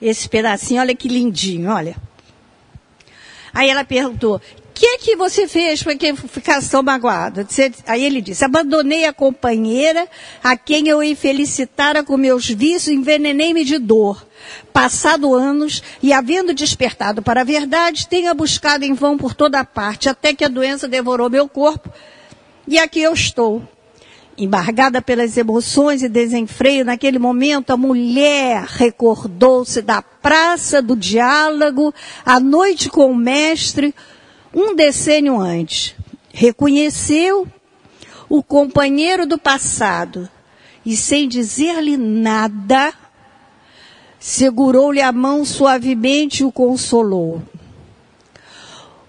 Esse 0.00 0.28
pedacinho, 0.28 0.80
olha 0.80 0.94
que 0.94 1.08
lindinho, 1.08 1.70
olha. 1.70 1.96
Aí 3.52 3.68
ela 3.68 3.84
perguntou: 3.84 4.40
que 4.80 4.86
é 4.86 4.96
que 4.96 5.14
você 5.14 5.46
fez 5.46 5.82
para 5.82 5.94
que 5.94 6.16
ficasse 6.16 6.70
tão 6.70 6.82
magoada? 6.82 7.46
Aí 7.86 8.02
ele 8.02 8.22
disse, 8.22 8.46
abandonei 8.46 9.04
a 9.04 9.12
companheira 9.12 10.08
a 10.42 10.56
quem 10.56 10.88
eu 10.88 11.02
infelicitara 11.02 12.02
com 12.02 12.16
meus 12.16 12.48
vícios, 12.48 12.88
envenenei-me 12.88 13.62
de 13.62 13.76
dor. 13.76 14.26
Passado 14.72 15.34
anos, 15.34 15.82
e 16.02 16.14
havendo 16.14 16.54
despertado 16.54 17.20
para 17.20 17.42
a 17.42 17.44
verdade, 17.44 18.08
tenha 18.08 18.32
buscado 18.32 18.82
em 18.82 18.94
vão 18.94 19.18
por 19.18 19.34
toda 19.34 19.62
parte, 19.66 20.08
até 20.08 20.32
que 20.32 20.46
a 20.46 20.48
doença 20.48 20.88
devorou 20.88 21.28
meu 21.28 21.46
corpo, 21.46 21.92
e 22.66 22.78
aqui 22.78 23.02
eu 23.02 23.12
estou. 23.12 23.62
Embargada 24.42 25.02
pelas 25.02 25.36
emoções 25.36 26.02
e 26.02 26.08
desenfreio, 26.08 26.82
naquele 26.82 27.18
momento 27.18 27.74
a 27.74 27.76
mulher 27.76 28.64
recordou-se 28.64 29.82
da 29.82 30.00
praça 30.00 30.80
do 30.80 30.96
diálogo, 30.96 31.92
a 32.24 32.40
noite 32.40 32.88
com 32.88 33.10
o 33.10 33.14
mestre, 33.14 33.94
um 34.54 34.74
decênio 34.74 35.38
antes, 35.38 35.94
reconheceu 36.32 37.46
o 38.30 38.42
companheiro 38.42 39.26
do 39.26 39.36
passado 39.36 40.26
e, 40.86 40.96
sem 40.96 41.28
dizer-lhe 41.28 41.98
nada, 41.98 42.94
segurou-lhe 44.18 45.02
a 45.02 45.12
mão 45.12 45.44
suavemente 45.44 46.40
e 46.40 46.46
o 46.46 46.50
consolou. 46.50 47.42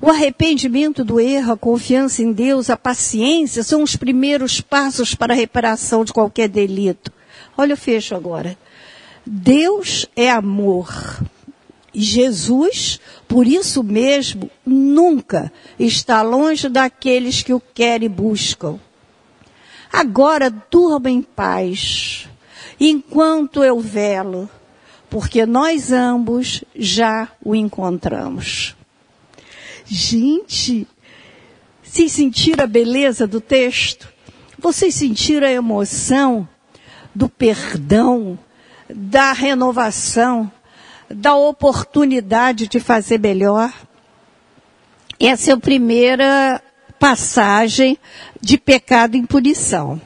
O 0.01 0.09
arrependimento 0.09 1.03
do 1.05 1.19
erro, 1.19 1.53
a 1.53 1.57
confiança 1.57 2.23
em 2.23 2.33
Deus, 2.33 2.71
a 2.71 2.75
paciência 2.75 3.63
são 3.63 3.83
os 3.83 3.95
primeiros 3.95 4.59
passos 4.59 5.13
para 5.13 5.31
a 5.31 5.37
reparação 5.37 6.03
de 6.03 6.11
qualquer 6.11 6.49
delito. 6.49 7.13
Olha 7.55 7.75
o 7.75 7.77
fecho 7.77 8.15
agora. 8.15 8.57
Deus 9.23 10.07
é 10.15 10.31
amor. 10.31 10.91
Jesus, 11.93 12.99
por 13.27 13.45
isso 13.45 13.83
mesmo, 13.83 14.49
nunca 14.65 15.53
está 15.77 16.23
longe 16.23 16.67
daqueles 16.67 17.43
que 17.43 17.53
o 17.53 17.61
querem 17.73 18.07
e 18.07 18.09
buscam. 18.09 18.79
Agora 19.93 20.49
durma 20.49 21.11
em 21.11 21.21
paz, 21.21 22.27
enquanto 22.79 23.63
eu 23.63 23.79
velo, 23.79 24.49
porque 25.11 25.45
nós 25.45 25.91
ambos 25.91 26.63
já 26.73 27.27
o 27.43 27.53
encontramos. 27.53 28.75
Gente, 29.93 30.87
se 31.83 32.07
sentiram 32.09 32.63
a 32.63 32.67
beleza 32.67 33.27
do 33.27 33.41
texto? 33.41 34.07
Vocês 34.57 34.95
sentiram 34.95 35.47
a 35.47 35.51
emoção 35.51 36.47
do 37.13 37.27
perdão, 37.27 38.39
da 38.89 39.33
renovação? 39.33 40.51
da 41.13 41.35
oportunidade 41.35 42.67
de 42.67 42.79
fazer 42.79 43.19
melhor. 43.19 43.73
Essa 45.19 45.51
é 45.51 45.53
a 45.53 45.57
primeira 45.57 46.61
passagem 46.99 47.97
de 48.41 48.57
pecado 48.57 49.15
em 49.15 49.25
punição. 49.25 50.01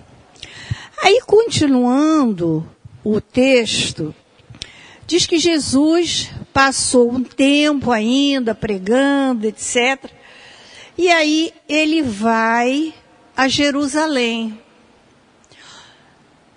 Aí, 1.01 1.21
continuando 1.25 2.67
o 3.03 3.21
texto, 3.21 4.13
diz 5.05 5.25
que 5.25 5.37
Jesus 5.37 6.31
passou 6.55 7.11
um 7.11 7.21
tempo 7.21 7.91
ainda 7.91 8.55
pregando, 8.55 9.45
etc. 9.45 10.09
E 10.97 11.09
aí 11.09 11.53
ele 11.67 12.01
vai 12.01 12.93
a 13.35 13.49
Jerusalém. 13.49 14.57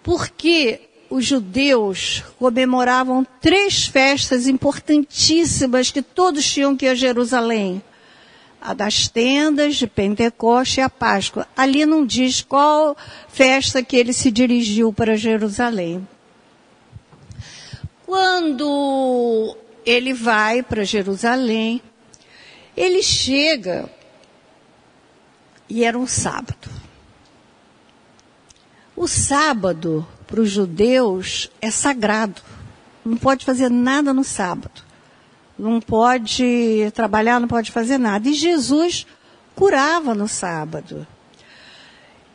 Porque 0.00 0.82
os 1.10 1.24
judeus 1.24 2.22
comemoravam 2.38 3.26
três 3.40 3.86
festas 3.86 4.46
importantíssimas 4.46 5.90
que 5.90 6.00
todos 6.00 6.48
tinham 6.48 6.76
que 6.76 6.86
ir 6.86 6.90
a 6.90 6.94
Jerusalém. 6.94 7.82
A 8.60 8.74
das 8.74 9.08
tendas 9.08 9.74
de 9.74 9.88
Pentecoste 9.88 10.78
e 10.78 10.82
a 10.82 10.88
Páscoa. 10.88 11.44
Ali 11.56 11.84
não 11.84 12.06
diz 12.06 12.40
qual 12.40 12.96
festa 13.26 13.82
que 13.82 13.96
ele 13.96 14.12
se 14.12 14.30
dirigiu 14.30 14.92
para 14.92 15.16
Jerusalém. 15.16 16.06
Quando 18.06 19.56
ele 19.88 20.12
vai 20.12 20.62
para 20.62 20.84
Jerusalém, 20.84 21.80
ele 22.76 23.02
chega 23.02 23.88
e 25.68 25.82
era 25.82 25.98
um 25.98 26.06
sábado. 26.06 26.68
O 28.94 29.08
sábado 29.08 30.06
para 30.26 30.42
os 30.42 30.50
judeus 30.50 31.50
é 31.60 31.70
sagrado. 31.70 32.42
Não 33.02 33.16
pode 33.16 33.46
fazer 33.46 33.70
nada 33.70 34.12
no 34.12 34.24
sábado. 34.24 34.82
Não 35.58 35.80
pode 35.80 36.90
trabalhar, 36.94 37.40
não 37.40 37.48
pode 37.48 37.72
fazer 37.72 37.96
nada. 37.96 38.28
E 38.28 38.34
Jesus 38.34 39.06
curava 39.54 40.14
no 40.14 40.28
sábado. 40.28 41.06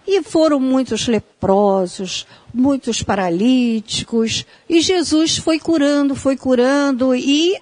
E 0.06 0.22
foram 0.22 0.60
muitos 0.60 1.08
leprosos, 1.08 2.28
muitos 2.54 3.02
paralíticos, 3.02 4.46
e 4.68 4.82
Jesus 4.82 5.38
foi 5.38 5.60
curando, 5.60 6.16
foi 6.16 6.36
curando 6.36 7.16
e 7.16 7.58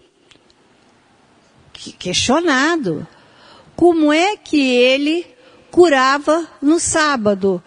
questionado. 1.98 3.08
Como 3.76 4.12
é 4.12 4.36
que 4.38 4.60
ele 4.60 5.26
curava 5.72 6.48
no 6.62 6.80
sábado? 6.80 7.62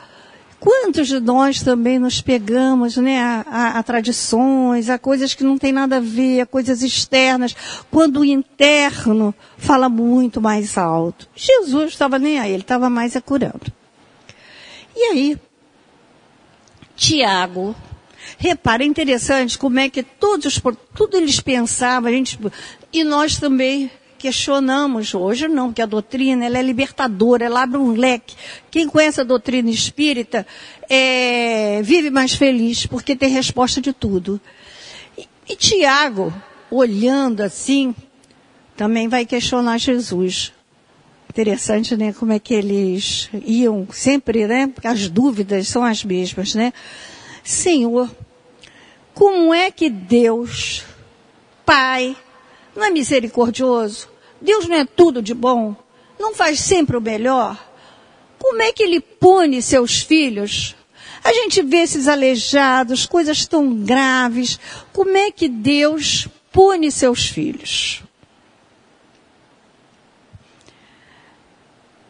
Quantos 0.65 1.09
de 1.09 1.21
nós 1.21 1.61
também 1.61 1.99
nos 1.99 2.23
pegamos 2.23 2.97
né, 2.97 3.21
a, 3.21 3.45
a, 3.47 3.79
a, 3.79 3.83
tradições, 3.83 4.89
a 4.89 4.99
coisas 4.99 5.35
que 5.35 5.45
não 5.45 5.59
tem 5.59 5.73
nada 5.73 5.99
a 5.99 6.01
ver, 6.01 6.41
a 6.41 6.47
coisas 6.47 6.83
externas, 6.83 7.55
quando 7.91 8.21
o 8.21 8.25
interno 8.25 9.35
fala 9.59 9.91
muito 9.91 10.41
mais 10.41 10.79
alto. 10.79 11.29
Jesus 11.37 11.93
estava 11.93 12.19
nem 12.19 12.39
aí, 12.39 12.53
ele 12.53 12.63
estava 12.63 12.89
mais 12.89 13.15
a 13.15 13.21
curando. 13.21 13.71
E 14.97 15.03
aí, 15.11 15.39
Tiago, 16.97 17.75
repara, 18.39 18.83
é 18.83 18.87
interessante 18.87 19.59
como 19.59 19.79
é 19.79 19.89
que 19.89 20.03
todos, 20.03 20.61
tudo 20.95 21.17
eles 21.17 21.41
pensavam, 21.41 22.09
a 22.09 22.13
gente, 22.13 22.39
e 22.93 23.03
nós 23.03 23.39
também 23.39 23.91
questionamos 24.25 25.13
hoje 25.15 25.49
não, 25.49 25.67
porque 25.67 25.83
a 25.83 25.87
doutrina 25.87 26.47
ela 26.47 26.59
é 26.59 26.63
libertadora, 26.63 27.45
ela 27.45 27.63
abre 27.63 27.77
um 27.77 27.93
leque. 27.93 28.35
Quem 28.71 28.89
conhece 28.89 29.21
a 29.21 29.25
doutrina 29.25 29.69
espírita 29.69 30.47
é, 30.89 31.83
vive 31.83 32.09
mais 32.09 32.35
feliz, 32.35 32.87
porque 32.87 33.15
tem 33.15 33.29
resposta 33.29 33.83
de 33.83 33.93
tudo. 33.93 34.41
E, 35.19 35.29
e 35.47 35.55
Tiago, 35.57 36.33
olhando 36.71 37.43
assim, 37.43 37.95
também 38.75 39.09
vai 39.09 39.27
questionar 39.27 39.77
Jesus. 39.77 40.55
Interessante, 41.35 41.97
né? 41.97 42.13
Como 42.13 42.33
é 42.33 42.39
que 42.39 42.55
eles 42.55 43.29
iam 43.45 43.89
sempre, 43.91 44.47
né? 44.47 44.73
As 44.85 45.09
dúvidas 45.09 45.67
são 45.67 45.85
as 45.85 46.05
mesmas, 46.05 46.55
né? 46.55 46.73
Senhor, 47.43 48.09
como 49.13 49.53
é 49.53 49.69
que 49.69 49.91
Deus, 49.91 50.85
Pai, 51.67 52.17
não 52.77 52.85
é 52.85 52.91
misericordioso? 52.91 54.09
Deus 54.41 54.69
não 54.69 54.77
é 54.77 54.85
tudo 54.85 55.21
de 55.21 55.35
bom? 55.35 55.75
Não 56.21 56.37
faz 56.37 56.61
sempre 56.61 56.97
o 56.97 57.01
melhor? 57.01 57.59
Como 58.39 58.63
é 58.63 58.73
que 58.73 58.85
ele 58.85 59.01
pune 59.01 59.61
seus 59.61 60.03
filhos? 60.03 60.77
A 61.25 61.33
gente 61.33 61.63
vê 61.63 61.79
esses 61.79 62.07
aleijados, 62.07 63.07
coisas 63.07 63.45
tão 63.45 63.75
graves. 63.75 64.61
Como 64.93 65.17
é 65.17 65.33
que 65.33 65.49
Deus 65.49 66.29
pune 66.53 66.93
seus 66.93 67.27
filhos? 67.27 68.04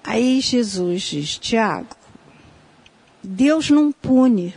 Aí 0.04 0.40
Jesus 0.40 1.02
diz, 1.02 1.38
Tiago, 1.38 1.96
Deus 3.22 3.70
não 3.70 3.90
pune. 3.90 4.54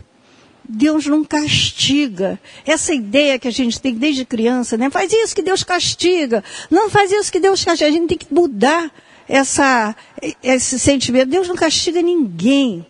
Deus 0.67 1.05
não 1.05 1.23
castiga. 1.23 2.37
Essa 2.65 2.93
ideia 2.93 3.39
que 3.39 3.47
a 3.47 3.51
gente 3.51 3.79
tem 3.79 3.95
desde 3.95 4.25
criança, 4.25 4.75
né? 4.75 4.89
Faz 4.89 5.13
isso 5.13 5.33
que 5.33 5.41
Deus 5.41 5.63
castiga. 5.63 6.43
Não 6.69 6.89
faz 6.89 7.09
isso 7.09 7.31
que 7.31 7.39
Deus 7.39 7.63
castiga. 7.63 7.89
A 7.89 7.93
gente 7.93 8.09
tem 8.09 8.17
que 8.17 8.33
mudar 8.33 8.91
essa, 9.29 9.95
esse 10.43 10.77
sentimento. 10.77 11.29
Deus 11.29 11.47
não 11.47 11.55
castiga 11.55 12.01
ninguém. 12.01 12.85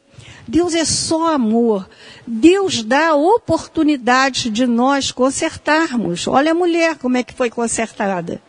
Deus 0.48 0.74
é 0.74 0.86
só 0.86 1.34
amor. 1.34 1.88
Deus 2.26 2.82
dá 2.82 3.10
a 3.10 3.15
oportunidade 3.15 4.50
de 4.50 4.65
nós 4.65 5.12
consertarmos. 5.12 6.28
Olha 6.28 6.54
a 6.54 6.56
mulher 6.56 6.98
como 6.98 7.17
é 7.17 7.24
que 7.24 7.34
foi 7.34 7.52
consertada. 7.52 8.41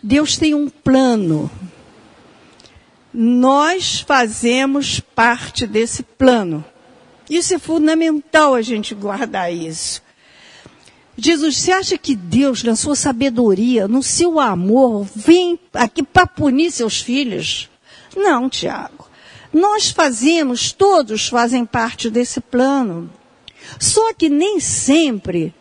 Deus 0.00 0.36
tem 0.36 0.54
um 0.54 0.68
plano. 0.68 1.50
Nós 3.12 4.00
fazemos 4.00 5.00
parte 5.00 5.66
desse 5.66 6.02
plano. 6.02 6.64
Isso 7.28 7.54
é 7.54 7.58
fundamental 7.58 8.54
a 8.54 8.62
gente 8.62 8.94
guardar 8.94 9.52
isso. 9.52 10.02
Jesus, 11.16 11.58
você 11.58 11.72
acha 11.72 11.98
que 11.98 12.16
Deus, 12.16 12.62
na 12.62 12.74
sua 12.74 12.96
sabedoria, 12.96 13.86
no 13.86 14.02
seu 14.02 14.40
amor, 14.40 15.06
vem 15.14 15.58
aqui 15.74 16.02
para 16.02 16.26
punir 16.26 16.70
seus 16.70 17.00
filhos? 17.00 17.68
Não, 18.16 18.48
Tiago. 18.48 19.08
Nós 19.52 19.90
fazemos, 19.90 20.72
todos 20.72 21.28
fazem 21.28 21.66
parte 21.66 22.08
desse 22.08 22.40
plano. 22.40 23.10
Só 23.78 24.14
que 24.14 24.28
nem 24.28 24.58
sempre 24.58 25.54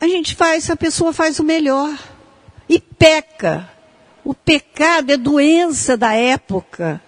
a 0.00 0.06
gente 0.06 0.34
faz, 0.36 0.70
a 0.70 0.76
pessoa 0.76 1.12
faz 1.12 1.40
o 1.40 1.44
melhor 1.44 1.98
e 2.68 2.78
peca. 2.78 3.68
O 4.28 4.34
pecado 4.34 5.10
é 5.10 5.16
doença 5.16 5.96
da 5.96 6.12
época. 6.12 7.00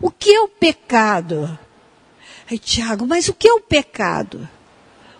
O 0.00 0.10
que 0.10 0.30
é 0.30 0.40
o 0.40 0.48
pecado? 0.48 1.58
Ai, 2.50 2.56
Tiago, 2.56 3.06
mas 3.06 3.28
o 3.28 3.34
que 3.34 3.46
é 3.46 3.52
o 3.52 3.60
pecado? 3.60 4.48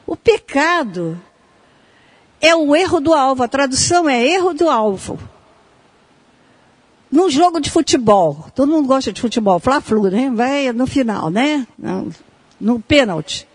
O 0.07 0.17
pecado 0.17 1.21
é 2.41 2.57
o 2.57 2.75
erro 2.75 2.99
do 2.99 3.13
alvo. 3.13 3.43
A 3.43 3.49
tradução 3.49 4.09
é 4.09 4.27
erro 4.27 4.55
do 4.55 4.71
alvo. 4.71 5.19
Num 7.13 7.29
jogo 7.29 7.61
de 7.61 7.71
futebol, 7.71 8.47
todo 8.55 8.73
mundo 8.73 8.89
gosta 8.89 9.13
de 9.13 9.21
futebol, 9.21 9.61
fla-flu, 9.61 10.05
né? 10.05 10.31
Vai 10.31 10.73
no 10.73 10.87
final, 10.87 11.29
né? 11.29 11.67
No, 11.79 12.09
no 12.59 12.81
pênalti. 12.81 13.47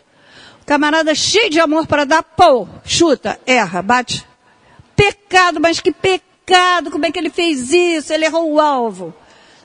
O 0.61 0.65
camarada 0.65 1.15
cheio 1.15 1.49
de 1.49 1.59
amor 1.59 1.87
para 1.87 2.05
dar, 2.05 2.21
pô, 2.21 2.67
chuta, 2.85 3.39
erra, 3.47 3.81
bate. 3.81 4.23
Pecado, 4.95 5.59
mas 5.59 5.79
que 5.79 5.91
pecado, 5.91 6.28
como 6.91 7.05
é 7.05 7.11
que 7.11 7.19
ele 7.19 7.29
fez 7.29 7.71
isso? 7.71 8.13
Ele 8.13 8.25
errou 8.25 8.51
o 8.51 8.59
alvo. 8.59 9.13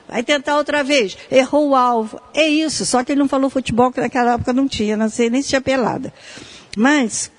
Vai 0.07 0.23
tentar 0.23 0.57
outra 0.57 0.83
vez. 0.83 1.17
Errou 1.31 1.69
o 1.69 1.75
alvo. 1.75 2.21
É 2.33 2.47
isso. 2.47 2.85
Só 2.85 3.03
que 3.03 3.11
ele 3.11 3.19
não 3.19 3.27
falou 3.27 3.49
futebol, 3.49 3.91
que 3.91 3.99
naquela 3.99 4.33
época 4.33 4.53
não 4.53 4.67
tinha, 4.67 4.95
não 4.95 5.09
sei 5.09 5.29
nem 5.29 5.41
se 5.41 5.49
tinha 5.49 5.61
pelada. 5.61 6.13
Mas, 6.77 7.31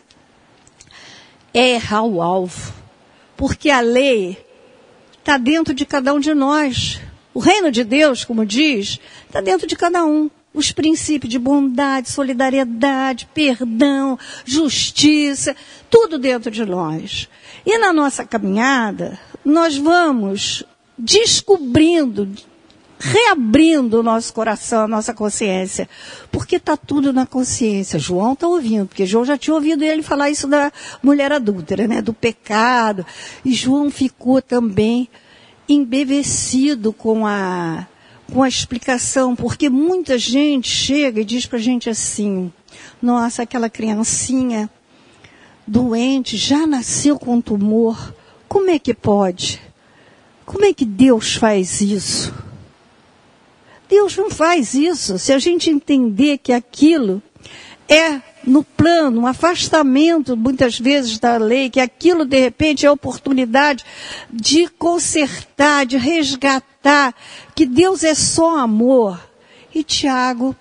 é 1.55 1.71
errar 1.71 2.03
o 2.03 2.21
alvo. 2.21 2.75
Porque 3.37 3.71
a 3.71 3.81
lei 3.81 4.45
está 5.19 5.37
dentro 5.37 5.75
de 5.75 5.87
cada 5.87 6.13
um 6.13 6.21
de 6.21 6.35
nós. 6.35 7.01
O 7.33 7.39
reino 7.39 7.71
de 7.71 7.85
Deus, 7.85 8.25
como 8.25 8.47
diz, 8.47 8.99
está 9.27 9.41
dentro 9.41 9.67
de 9.67 9.77
cada 9.77 10.05
um. 10.05 10.31
Os 10.55 10.73
princípios 10.73 11.31
de 11.31 11.39
bondade, 11.39 12.11
solidariedade, 12.11 13.29
perdão, 13.35 14.19
justiça, 14.45 15.55
tudo 15.91 16.19
dentro 16.19 16.51
de 16.51 16.65
nós. 16.65 17.29
E 17.65 17.77
na 17.77 17.93
nossa 17.93 18.25
caminhada, 18.25 19.21
nós 19.47 19.77
vamos 19.77 20.65
descobrindo, 20.99 22.29
reabrindo 22.99 24.01
o 24.01 24.03
nosso 24.03 24.35
coração, 24.35 24.83
a 24.83 24.89
nossa 24.89 25.15
consciência. 25.15 25.89
Porque 26.33 26.57
está 26.57 26.77
tudo 26.77 27.13
na 27.13 27.25
consciência. 27.25 27.97
João 27.97 28.33
está 28.33 28.49
ouvindo, 28.49 28.87
porque 28.87 29.07
João 29.07 29.25
já 29.25 29.39
tinha 29.39 29.55
ouvido 29.55 29.85
ele 29.85 30.03
falar 30.03 30.31
isso 30.31 30.49
da 30.49 30.73
mulher 31.01 31.31
adúltera, 31.31 31.87
né? 31.87 32.03
Do 32.03 32.13
pecado. 32.13 33.07
E 33.45 33.53
João 33.53 33.89
ficou 33.89 34.43
também 34.43 35.09
embevecido 35.69 36.93
com 36.93 37.25
a, 37.25 37.87
com 38.33 38.43
a 38.43 38.49
explicação, 38.49 39.37
porque 39.37 39.71
muita 39.71 40.19
gente 40.19 40.69
chega 40.69 41.21
e 41.21 41.25
diz 41.25 41.47
para 41.47 41.59
a 41.59 41.63
gente 41.63 41.89
assim, 41.89 42.53
nossa, 43.01 43.43
aquela 43.43 43.71
criancinha 43.71 44.69
doente 45.65 46.37
já 46.37 46.67
nasceu 46.67 47.17
com 47.17 47.41
tumor, 47.41 48.15
como 48.49 48.71
é 48.71 48.79
que 48.79 48.95
pode? 48.95 49.61
Como 50.45 50.65
é 50.65 50.73
que 50.73 50.85
Deus 50.85 51.35
faz 51.35 51.81
isso? 51.81 52.33
Deus 53.89 54.17
não 54.17 54.31
faz 54.31 54.75
isso. 54.75 55.19
Se 55.19 55.33
a 55.33 55.39
gente 55.39 55.71
entender 55.71 56.39
que 56.39 56.53
aquilo 56.53 57.23
é 57.89 58.21
no 58.45 58.63
plano, 58.63 59.23
um 59.23 59.27
afastamento 59.27 60.37
muitas 60.37 60.79
vezes 60.79 61.19
da 61.19 61.37
lei, 61.37 61.69
que 61.69 61.81
aquilo 61.81 62.25
de 62.25 62.39
repente 62.39 62.87
é 62.87 62.91
oportunidade 62.91 63.85
de 64.33 64.69
consertar, 64.69 65.85
de 65.85 65.97
resgatar, 65.97 67.15
que 67.55 67.67
Deus 67.67 68.05
é 68.05 68.15
só 68.15 68.57
amor. 68.59 69.21
E 69.75 69.83
Tiago 69.83 70.55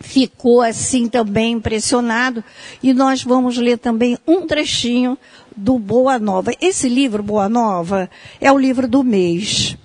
ficou 0.00 0.60
assim 0.60 1.08
também 1.08 1.52
impressionado, 1.52 2.44
e 2.82 2.92
nós 2.92 3.22
vamos 3.22 3.56
ler 3.56 3.78
também 3.78 4.18
um 4.26 4.46
trechinho 4.46 5.16
do 5.56 5.78
Boa 5.78 6.18
Nova. 6.18 6.52
Esse 6.60 6.88
livro, 6.88 7.22
Boa 7.22 7.48
Nova, 7.48 8.10
é 8.40 8.50
o 8.50 8.58
livro 8.58 8.88
do 8.88 9.02
mês. 9.02 9.76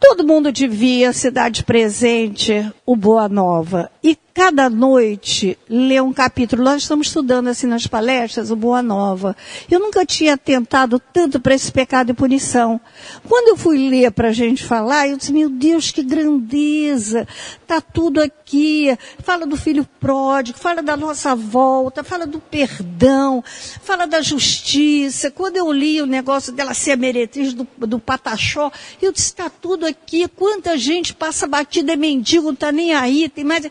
Todo 0.00 0.26
mundo 0.26 0.52
devia 0.52 1.12
se 1.12 1.30
presente 1.64 2.72
o 2.86 2.94
Boa 2.94 3.28
Nova. 3.28 3.90
E 4.02 4.16
cada 4.38 4.70
noite 4.70 5.58
ler 5.68 6.00
um 6.00 6.12
capítulo. 6.12 6.62
Nós 6.62 6.82
estamos 6.82 7.08
estudando 7.08 7.48
assim 7.48 7.66
nas 7.66 7.88
palestras 7.88 8.52
o 8.52 8.56
Boa 8.56 8.80
Nova. 8.80 9.36
Eu 9.68 9.80
nunca 9.80 10.06
tinha 10.06 10.34
atentado 10.34 11.02
tanto 11.12 11.40
para 11.40 11.56
esse 11.56 11.72
pecado 11.72 12.10
e 12.10 12.14
punição. 12.14 12.80
Quando 13.28 13.48
eu 13.48 13.56
fui 13.56 13.90
ler 13.90 14.12
para 14.12 14.28
a 14.28 14.32
gente 14.32 14.64
falar, 14.64 15.08
eu 15.08 15.16
disse, 15.16 15.32
meu 15.32 15.50
Deus, 15.50 15.90
que 15.90 16.04
grandeza! 16.04 17.26
Tá 17.66 17.80
tudo 17.80 18.22
aqui. 18.22 18.96
Fala 19.24 19.44
do 19.44 19.56
filho 19.56 19.84
pródigo, 19.98 20.56
fala 20.56 20.84
da 20.84 20.96
nossa 20.96 21.34
volta, 21.34 22.04
fala 22.04 22.24
do 22.24 22.38
perdão, 22.38 23.42
fala 23.82 24.06
da 24.06 24.22
justiça. 24.22 25.32
Quando 25.32 25.56
eu 25.56 25.72
li 25.72 26.00
o 26.00 26.06
negócio 26.06 26.52
dela 26.52 26.74
ser 26.74 26.96
meretriz 26.96 27.52
do, 27.52 27.66
do 27.76 27.98
Pataxó, 27.98 28.70
eu 29.02 29.10
disse, 29.10 29.30
está 29.30 29.50
tudo 29.50 29.84
aqui. 29.84 30.28
Quanta 30.28 30.78
gente 30.78 31.12
passa 31.12 31.44
batida, 31.44 31.94
é 31.94 31.96
mendigo, 31.96 32.46
não 32.46 32.52
está 32.52 32.70
nem 32.70 32.94
aí, 32.94 33.28
tem 33.28 33.42
mais 33.42 33.68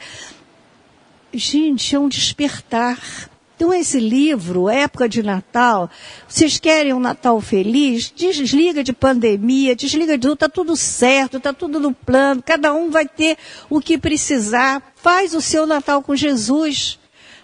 gente, 1.34 1.96
é 1.96 2.00
um 2.00 2.10
despertar. 2.10 3.00
Então, 3.56 3.74
esse 3.74 4.00
livro, 4.00 4.70
época 4.70 5.10
de 5.10 5.24
Natal, 5.24 5.90
vocês 6.28 6.60
querem 6.60 6.94
um 6.94 7.00
Natal 7.00 7.42
feliz? 7.42 8.14
Desliga 8.16 8.84
de 8.84 8.94
pandemia, 8.94 9.76
desliga 9.76 10.16
de 10.16 10.22
tudo, 10.22 10.34
está 10.36 10.48
tudo 10.48 10.76
certo, 10.76 11.38
está 11.38 11.52
tudo 11.52 11.80
no 11.80 11.92
plano, 11.92 12.44
cada 12.46 12.72
um 12.72 12.92
vai 12.92 13.08
ter 13.08 13.36
o 13.68 13.82
que 13.82 13.98
precisar. 13.98 14.94
Faz 14.96 15.34
o 15.34 15.42
seu 15.42 15.66
Natal 15.66 16.04
com 16.04 16.16
Jesus. 16.16 17.00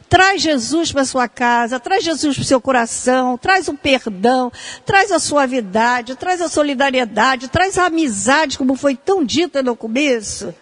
Traz 0.07 0.43
Jesus 0.43 0.91
para 0.91 1.03
sua 1.03 1.27
casa, 1.27 1.79
traz 1.79 2.03
Jesus 2.03 2.35
para 2.35 2.43
o 2.43 2.45
seu 2.45 2.61
coração, 2.61 3.35
traz 3.35 3.67
o 3.67 3.73
perdão, 3.73 4.51
traz 4.85 5.11
a 5.11 5.17
suavidade, 5.17 6.15
traz 6.15 6.39
a 6.39 6.47
solidariedade, 6.47 7.47
traz 7.47 7.79
a 7.79 7.87
amizade, 7.87 8.59
como 8.59 8.75
foi 8.75 8.95
tão 8.95 9.25
dita 9.25 9.63
no 9.63 9.75
começo. 9.75 10.53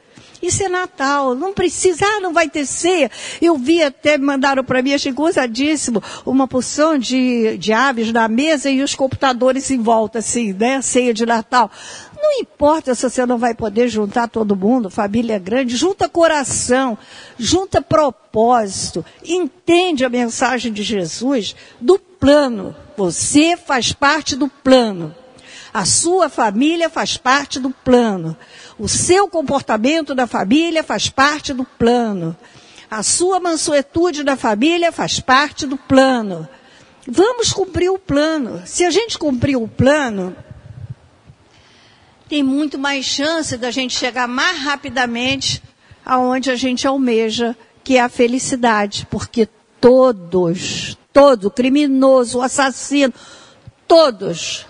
Isso 0.41 0.63
é 0.63 0.69
Natal, 0.69 1.35
não 1.35 1.53
precisa, 1.53 2.05
ah, 2.05 2.19
não 2.19 2.33
vai 2.33 2.49
ter 2.49 2.65
ceia. 2.65 3.11
Eu 3.41 3.57
vi 3.57 3.83
até, 3.83 4.17
mandaram 4.17 4.63
para 4.63 4.81
mim, 4.81 4.93
achei 4.93 5.11
gozadíssimo, 5.11 6.01
uma 6.25 6.47
porção 6.47 6.97
de, 6.97 7.57
de 7.57 7.71
aves 7.71 8.11
na 8.11 8.27
mesa 8.27 8.69
e 8.69 8.81
os 8.81 8.95
computadores 8.95 9.69
em 9.69 9.79
volta, 9.79 10.19
assim, 10.19 10.53
né? 10.53 10.81
Ceia 10.81 11.13
de 11.13 11.25
Natal. 11.25 11.69
Não 12.21 12.39
importa 12.39 12.93
se 12.93 13.09
você 13.09 13.25
não 13.25 13.37
vai 13.37 13.55
poder 13.55 13.87
juntar 13.87 14.27
todo 14.27 14.55
mundo, 14.55 14.89
família 14.89 15.39
grande, 15.39 15.75
junta 15.75 16.07
coração, 16.07 16.97
junta 17.37 17.81
propósito, 17.81 19.03
entende 19.25 20.05
a 20.05 20.09
mensagem 20.09 20.71
de 20.71 20.83
Jesus 20.83 21.55
do 21.79 21.97
plano. 21.97 22.75
Você 22.95 23.57
faz 23.57 23.91
parte 23.91 24.35
do 24.35 24.47
plano. 24.47 25.15
A 25.73 25.85
sua 25.85 26.27
família 26.27 26.89
faz 26.89 27.15
parte 27.15 27.59
do 27.59 27.69
plano. 27.69 28.35
O 28.77 28.89
seu 28.89 29.27
comportamento 29.27 30.13
da 30.13 30.27
família 30.27 30.83
faz 30.83 31.09
parte 31.09 31.53
do 31.53 31.63
plano. 31.63 32.35
A 32.89 33.01
sua 33.03 33.39
mansuetude 33.39 34.21
da 34.21 34.35
família 34.35 34.91
faz 34.91 35.21
parte 35.21 35.65
do 35.65 35.77
plano. 35.77 36.47
Vamos 37.07 37.53
cumprir 37.53 37.89
o 37.89 37.97
plano. 37.97 38.61
Se 38.65 38.83
a 38.83 38.91
gente 38.91 39.17
cumprir 39.17 39.55
o 39.55 39.67
plano, 39.67 40.35
tem 42.27 42.43
muito 42.43 42.77
mais 42.77 43.05
chance 43.05 43.55
da 43.55 43.71
gente 43.71 43.95
chegar 43.95 44.27
mais 44.27 44.59
rapidamente 44.59 45.63
aonde 46.05 46.51
a 46.51 46.55
gente 46.55 46.85
almeja, 46.85 47.55
que 47.81 47.95
é 47.95 48.01
a 48.01 48.09
felicidade, 48.09 49.07
porque 49.09 49.47
todos, 49.79 50.97
todo 51.13 51.49
criminoso, 51.49 52.41
assassino, 52.41 53.13
todos 53.87 54.65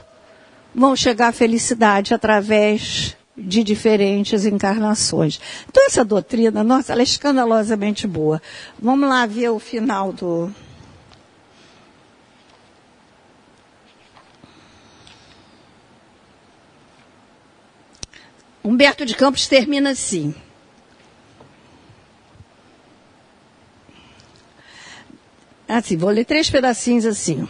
vão 0.73 0.95
chegar 0.95 1.29
à 1.29 1.31
felicidade 1.31 2.13
através 2.13 3.15
de 3.37 3.63
diferentes 3.63 4.45
encarnações. 4.45 5.39
Então 5.67 5.85
essa 5.85 6.03
doutrina, 6.03 6.63
nossa, 6.63 6.93
ela 6.93 7.01
é 7.01 7.03
escandalosamente 7.03 8.07
boa. 8.07 8.41
Vamos 8.79 9.07
lá 9.07 9.25
ver 9.25 9.49
o 9.49 9.59
final 9.59 10.11
do 10.13 10.53
Humberto 18.63 19.05
de 19.05 19.15
Campos 19.15 19.47
termina 19.47 19.91
assim. 19.91 20.35
Assim, 25.67 25.97
vou 25.97 26.09
ler 26.09 26.25
três 26.25 26.49
pedacinhos 26.49 27.05
assim. 27.05 27.47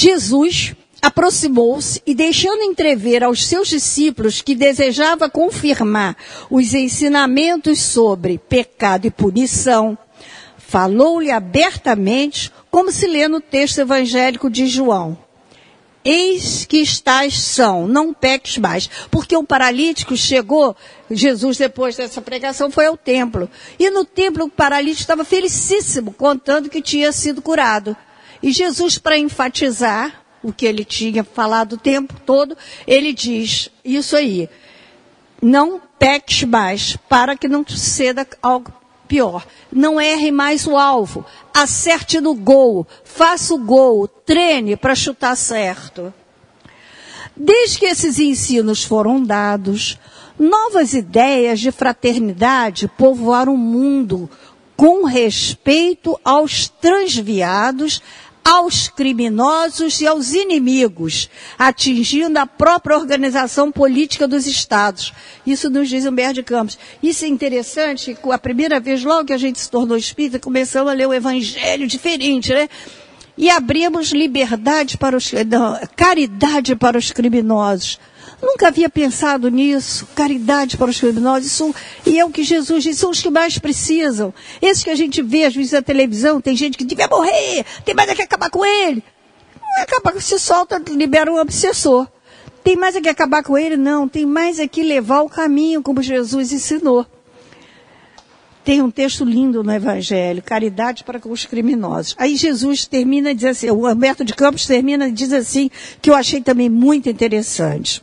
Jesus 0.00 0.76
aproximou-se 1.02 2.00
e, 2.06 2.14
deixando 2.14 2.62
entrever 2.62 3.24
aos 3.24 3.44
seus 3.44 3.66
discípulos 3.66 4.40
que 4.40 4.54
desejava 4.54 5.28
confirmar 5.28 6.16
os 6.48 6.72
ensinamentos 6.72 7.80
sobre 7.80 8.38
pecado 8.38 9.08
e 9.08 9.10
punição, 9.10 9.98
falou-lhe 10.56 11.32
abertamente, 11.32 12.52
como 12.70 12.92
se 12.92 13.08
lê 13.08 13.26
no 13.26 13.40
texto 13.40 13.80
evangélico 13.80 14.48
de 14.48 14.68
João. 14.68 15.18
Eis 16.04 16.64
que 16.64 16.76
estás 16.76 17.36
são, 17.36 17.88
não 17.88 18.14
peques 18.14 18.56
mais. 18.56 18.88
Porque 19.10 19.36
um 19.36 19.44
paralítico 19.44 20.16
chegou, 20.16 20.76
Jesus 21.10 21.58
depois 21.58 21.96
dessa 21.96 22.22
pregação 22.22 22.70
foi 22.70 22.86
ao 22.86 22.96
templo. 22.96 23.50
E 23.80 23.90
no 23.90 24.04
templo 24.04 24.44
o 24.44 24.50
paralítico 24.50 25.00
estava 25.00 25.24
felicíssimo, 25.24 26.12
contando 26.12 26.70
que 26.70 26.80
tinha 26.80 27.10
sido 27.10 27.42
curado. 27.42 27.96
E 28.42 28.52
Jesus, 28.52 28.98
para 28.98 29.18
enfatizar 29.18 30.22
o 30.42 30.52
que 30.52 30.66
ele 30.66 30.84
tinha 30.84 31.24
falado 31.24 31.74
o 31.74 31.78
tempo 31.78 32.14
todo, 32.24 32.56
ele 32.86 33.12
diz 33.12 33.70
isso 33.84 34.16
aí. 34.16 34.48
Não 35.42 35.80
peques 35.98 36.44
mais, 36.44 36.96
para 37.08 37.36
que 37.36 37.48
não 37.48 37.64
suceda 37.66 38.26
algo 38.42 38.72
pior. 39.08 39.46
Não 39.72 40.00
erre 40.00 40.30
mais 40.30 40.66
o 40.66 40.76
alvo. 40.76 41.24
Acerte 41.52 42.20
no 42.20 42.34
gol. 42.34 42.86
Faça 43.02 43.54
o 43.54 43.58
gol. 43.58 44.06
Treine 44.06 44.76
para 44.76 44.94
chutar 44.94 45.36
certo. 45.36 46.12
Desde 47.36 47.78
que 47.78 47.86
esses 47.86 48.18
ensinos 48.18 48.84
foram 48.84 49.22
dados, 49.22 49.98
novas 50.38 50.92
ideias 50.92 51.60
de 51.60 51.70
fraternidade 51.70 52.88
povoaram 52.88 53.54
o 53.54 53.58
mundo 53.58 54.28
com 54.76 55.04
respeito 55.04 56.18
aos 56.24 56.68
transviados, 56.68 58.00
aos 58.48 58.88
criminosos 58.88 60.00
e 60.00 60.06
aos 60.06 60.32
inimigos, 60.32 61.28
atingindo 61.58 62.38
a 62.38 62.46
própria 62.46 62.96
organização 62.96 63.70
política 63.70 64.26
dos 64.26 64.46
estados. 64.46 65.12
Isso 65.46 65.68
nos 65.68 65.86
diz 65.86 66.06
Humberto 66.06 66.36
de 66.36 66.42
Campos. 66.42 66.78
Isso 67.02 67.26
é 67.26 67.28
interessante, 67.28 68.16
a 68.32 68.38
primeira 68.38 68.80
vez, 68.80 69.04
logo 69.04 69.26
que 69.26 69.34
a 69.34 69.38
gente 69.38 69.60
se 69.60 69.70
tornou 69.70 69.98
espírita, 69.98 70.38
começamos 70.38 70.90
a 70.90 70.94
ler 70.94 71.06
o 71.06 71.12
evangelho 71.12 71.86
diferente, 71.86 72.50
né? 72.54 72.70
E 73.36 73.50
abrimos 73.50 74.12
liberdade 74.12 74.96
para 74.96 75.14
os, 75.14 75.30
não, 75.46 75.78
caridade 75.94 76.74
para 76.74 76.96
os 76.96 77.12
criminosos. 77.12 78.00
Nunca 78.40 78.68
havia 78.68 78.88
pensado 78.88 79.50
nisso. 79.50 80.06
Caridade 80.14 80.76
para 80.76 80.90
os 80.90 81.00
criminosos. 81.00 81.46
Isso, 81.46 81.74
e 82.06 82.18
é 82.18 82.24
o 82.24 82.30
que 82.30 82.44
Jesus 82.44 82.84
disse, 82.84 83.00
são 83.00 83.10
os 83.10 83.20
que 83.20 83.30
mais 83.30 83.58
precisam. 83.58 84.32
Esses 84.62 84.84
que 84.84 84.90
a 84.90 84.94
gente 84.94 85.20
vê, 85.22 85.44
às 85.44 85.54
vezes, 85.54 85.72
na 85.72 85.82
televisão, 85.82 86.40
tem 86.40 86.56
gente 86.56 86.78
que 86.78 86.84
devia 86.84 87.08
morrer, 87.08 87.64
tem 87.84 87.94
mais 87.94 88.08
é 88.08 88.14
que 88.14 88.22
acabar 88.22 88.50
com 88.50 88.64
ele. 88.64 89.02
Não 89.60 89.78
é 89.78 89.82
acabar, 89.82 90.20
se 90.20 90.38
solta, 90.38 90.82
libera 90.88 91.30
um 91.32 91.38
obsessor. 91.38 92.06
Tem 92.62 92.76
mais 92.76 92.94
é 92.94 93.00
que 93.00 93.08
acabar 93.08 93.42
com 93.42 93.56
ele? 93.56 93.76
Não. 93.76 94.08
Tem 94.08 94.26
mais 94.26 94.58
é 94.58 94.68
que 94.68 94.82
levar 94.82 95.22
o 95.22 95.28
caminho, 95.28 95.82
como 95.82 96.02
Jesus 96.02 96.52
ensinou. 96.52 97.06
Tem 98.62 98.82
um 98.82 98.90
texto 98.90 99.24
lindo 99.24 99.64
no 99.64 99.72
Evangelho, 99.72 100.42
caridade 100.42 101.02
para 101.02 101.18
com 101.18 101.30
os 101.30 101.46
criminosos. 101.46 102.14
Aí 102.18 102.36
Jesus 102.36 102.84
termina 102.84 103.34
diz 103.34 103.46
assim, 103.46 103.70
o 103.70 103.90
Humberto 103.90 104.22
de 104.22 104.34
Campos 104.34 104.66
termina 104.66 105.10
diz 105.10 105.32
assim, 105.32 105.70
que 106.02 106.10
eu 106.10 106.14
achei 106.14 106.42
também 106.42 106.68
muito 106.68 107.08
interessante. 107.08 108.02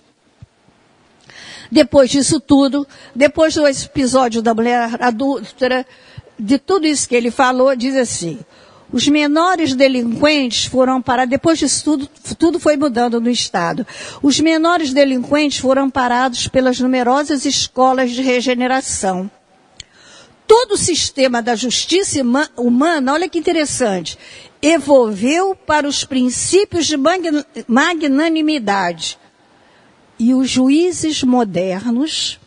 Depois 1.71 2.09
disso 2.09 2.39
tudo, 2.39 2.87
depois 3.13 3.55
do 3.55 3.67
episódio 3.67 4.41
da 4.41 4.53
mulher 4.53 4.97
adulta, 5.01 5.85
de 6.37 6.57
tudo 6.57 6.85
isso 6.85 7.07
que 7.07 7.15
ele 7.15 7.31
falou, 7.31 7.75
diz 7.75 7.95
assim, 7.95 8.39
os 8.91 9.07
menores 9.07 9.73
delinquentes 9.73 10.65
foram 10.65 11.01
parados, 11.01 11.31
depois 11.31 11.57
disso 11.59 11.83
tudo, 11.83 12.09
tudo 12.37 12.59
foi 12.59 12.77
mudando 12.77 13.19
no 13.19 13.29
Estado. 13.29 13.85
Os 14.21 14.39
menores 14.39 14.93
delinquentes 14.93 15.57
foram 15.57 15.89
parados 15.89 16.47
pelas 16.47 16.79
numerosas 16.79 17.45
escolas 17.45 18.11
de 18.11 18.21
regeneração. 18.21 19.29
Todo 20.47 20.73
o 20.73 20.77
sistema 20.77 21.41
da 21.41 21.55
justiça 21.55 22.19
humana, 22.55 23.13
olha 23.13 23.27
que 23.27 23.39
interessante, 23.39 24.19
evolveu 24.61 25.55
para 25.55 25.87
os 25.87 26.03
princípios 26.03 26.85
de 26.85 26.95
magnanimidade 27.67 29.17
e 30.17 30.33
os 30.33 30.49
juízes 30.49 31.23
modernos, 31.23 32.39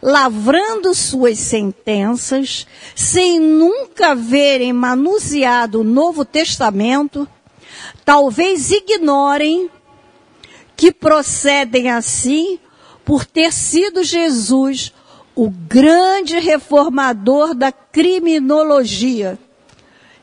lavrando 0.00 0.94
suas 0.94 1.38
sentenças, 1.38 2.66
sem 2.94 3.40
nunca 3.40 4.14
verem 4.14 4.72
manuseado 4.72 5.80
o 5.80 5.84
Novo 5.84 6.24
Testamento, 6.24 7.28
talvez 8.04 8.70
ignorem 8.70 9.70
que 10.76 10.92
procedem 10.92 11.90
assim 11.90 12.58
por 13.04 13.24
ter 13.24 13.52
sido 13.52 14.04
Jesus 14.04 14.92
o 15.34 15.50
grande 15.50 16.38
reformador 16.38 17.54
da 17.54 17.72
criminologia. 17.72 19.38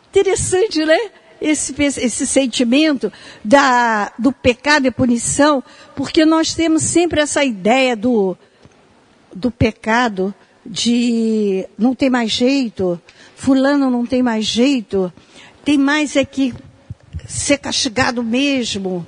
Interessante, 0.10 0.86
né? 0.86 0.98
Esse, 1.46 1.76
esse 1.80 2.26
sentimento 2.26 3.14
da, 3.44 4.12
do 4.18 4.32
pecado 4.32 4.88
e 4.88 4.92
punição, 4.92 5.64
porque 5.96 6.26
nós 6.26 6.56
temos 6.56 6.82
sempre 6.82 7.22
essa 7.22 7.44
ideia 7.44 7.96
do, 7.96 8.36
do 9.34 9.52
pecado, 9.52 10.34
de 10.66 11.68
não 11.78 11.94
tem 11.94 12.10
mais 12.10 12.32
jeito, 12.32 13.00
fulano 13.36 13.92
não 13.92 14.08
tem 14.08 14.24
mais 14.24 14.44
jeito, 14.46 15.14
tem 15.64 15.78
mais 15.78 16.16
é 16.16 16.26
que 16.26 16.52
ser 17.28 17.60
castigado 17.60 18.24
mesmo. 18.24 19.06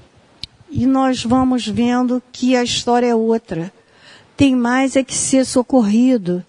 E 0.70 0.86
nós 0.86 1.24
vamos 1.24 1.66
vendo 1.66 2.22
que 2.32 2.56
a 2.56 2.64
história 2.64 3.08
é 3.08 3.16
outra. 3.16 3.74
Tem 4.36 4.56
mais 4.56 4.96
é 4.96 5.04
que 5.04 5.16
ser 5.16 5.46
socorrido. 5.46 6.46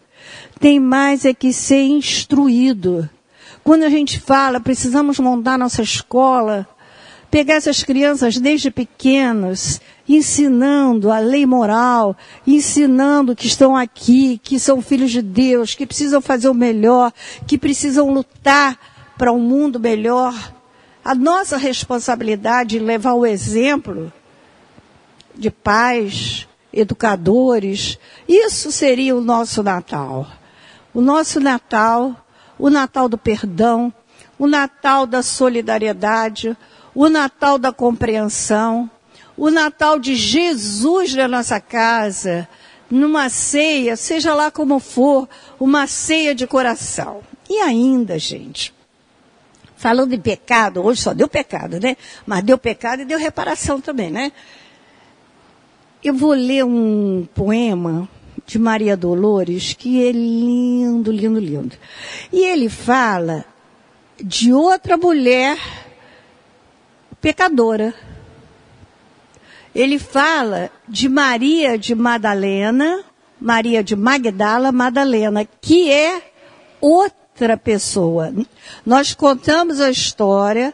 Tem 0.61 0.79
mais 0.79 1.25
é 1.25 1.33
que 1.33 1.53
ser 1.53 1.83
instruído. 1.85 3.09
Quando 3.69 3.83
a 3.83 3.91
gente 3.91 4.19
fala, 4.19 4.59
precisamos 4.59 5.19
montar 5.19 5.59
nossa 5.59 5.83
escola, 5.83 6.67
pegar 7.31 7.57
essas 7.57 7.85
crianças 7.85 8.39
desde 8.39 8.71
pequenos, 8.71 9.79
ensinando 10.09 11.13
a 11.13 11.19
lei 11.19 11.45
moral, 11.45 12.17
ensinando 12.47 13.37
que 13.37 13.47
estão 13.47 13.77
aqui, 13.77 14.41
que 14.43 14.59
são 14.59 14.81
filhos 14.81 15.11
de 15.11 15.21
Deus, 15.21 15.75
que 15.75 15.87
precisam 15.87 16.23
fazer 16.23 16.49
o 16.49 16.55
melhor, 16.55 17.13
que 17.47 17.59
precisam 17.59 18.11
lutar 18.11 18.79
para 19.19 19.35
um 19.35 19.39
mundo 19.39 19.79
melhor. 19.79 20.35
A 21.05 21.15
nossa 21.15 21.59
responsabilidade 21.59 22.79
é 22.79 22.81
levar 22.81 23.13
o 23.13 23.27
exemplo 23.27 24.11
de 25.37 25.51
pais, 25.51 26.49
educadores, 26.73 27.99
isso 28.27 28.73
seria 28.73 29.15
o 29.15 29.21
nosso 29.21 29.63
Natal. 29.63 30.27
O 30.95 31.03
nosso 31.03 31.39
Natal 31.39 32.17
o 32.59 32.69
Natal 32.69 33.09
do 33.09 33.17
perdão, 33.17 33.93
o 34.39 34.47
Natal 34.47 35.07
da 35.07 35.23
solidariedade, 35.23 36.57
o 36.95 37.09
Natal 37.09 37.59
da 37.59 37.73
compreensão, 37.73 38.91
o 39.37 39.51
Natal 39.51 39.99
de 39.99 40.17
Jesus 40.17 41.15
na 41.15 41.29
nossa 41.29 41.61
casa, 41.61 42.49
numa 42.91 43.29
ceia, 43.29 43.97
seja 43.97 44.35
lá 44.35 44.51
como 44.51 44.81
for, 44.81 45.29
uma 45.61 45.87
ceia 45.87 46.35
de 46.35 46.47
coração. 46.47 47.21
E 47.49 47.61
ainda, 47.61 48.19
gente, 48.19 48.75
falando 49.77 50.11
de 50.11 50.19
pecado, 50.19 50.85
hoje 50.85 51.01
só 51.01 51.15
deu 51.15 51.29
pecado, 51.29 51.79
né? 51.79 51.97
Mas 52.27 52.43
deu 52.43 52.59
pecado 52.59 53.03
e 53.03 53.05
deu 53.05 53.19
reparação 53.19 53.81
também, 53.81 54.11
né? 54.11 54.33
Eu 56.03 56.15
vou 56.15 56.33
ler 56.33 56.65
um 56.65 57.27
poema 57.35 58.09
de 58.49 58.59
Maria 58.59 58.97
Dolores, 58.97 59.75
que 59.75 60.09
é 60.09 60.11
lindo, 60.11 61.13
lindo, 61.13 61.39
lindo. 61.39 61.77
E 62.33 62.47
ele 62.47 62.71
fala 62.71 63.45
de 64.19 64.55
outra 64.55 64.97
mulher 64.97 65.59
pecadora. 67.21 67.93
Ele 69.75 69.99
fala 69.99 70.71
de 70.89 71.11
Maria 71.11 71.77
de 71.77 71.95
Madalena, 71.95 73.05
Maria 73.39 73.85
de 73.85 73.95
Magdala 73.95 74.73
Madalena, 74.73 75.47
que 75.61 75.93
é 75.93 76.33
outra 76.81 77.55
pessoa. 77.55 78.33
Nós 78.85 79.13
contamos 79.13 79.79
a 79.79 79.91
história 79.91 80.73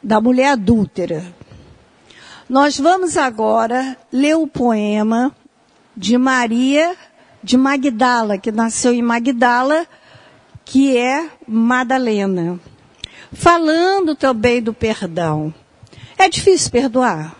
da 0.00 0.20
mulher 0.20 0.52
adúltera. 0.52 1.24
Nós 2.48 2.78
vamos 2.78 3.16
agora 3.16 3.96
ler 4.12 4.36
o 4.36 4.46
poema 4.46 5.34
de 5.96 6.16
Maria 6.18 6.96
de 7.42 7.56
Magdala, 7.56 8.38
que 8.38 8.52
nasceu 8.52 8.92
em 8.92 9.02
Magdala, 9.02 9.86
que 10.64 10.96
é 10.96 11.28
Madalena. 11.46 12.60
Falando 13.32 14.14
também 14.14 14.62
do 14.62 14.72
perdão. 14.72 15.52
É 16.16 16.28
difícil 16.28 16.70
perdoar? 16.70 17.36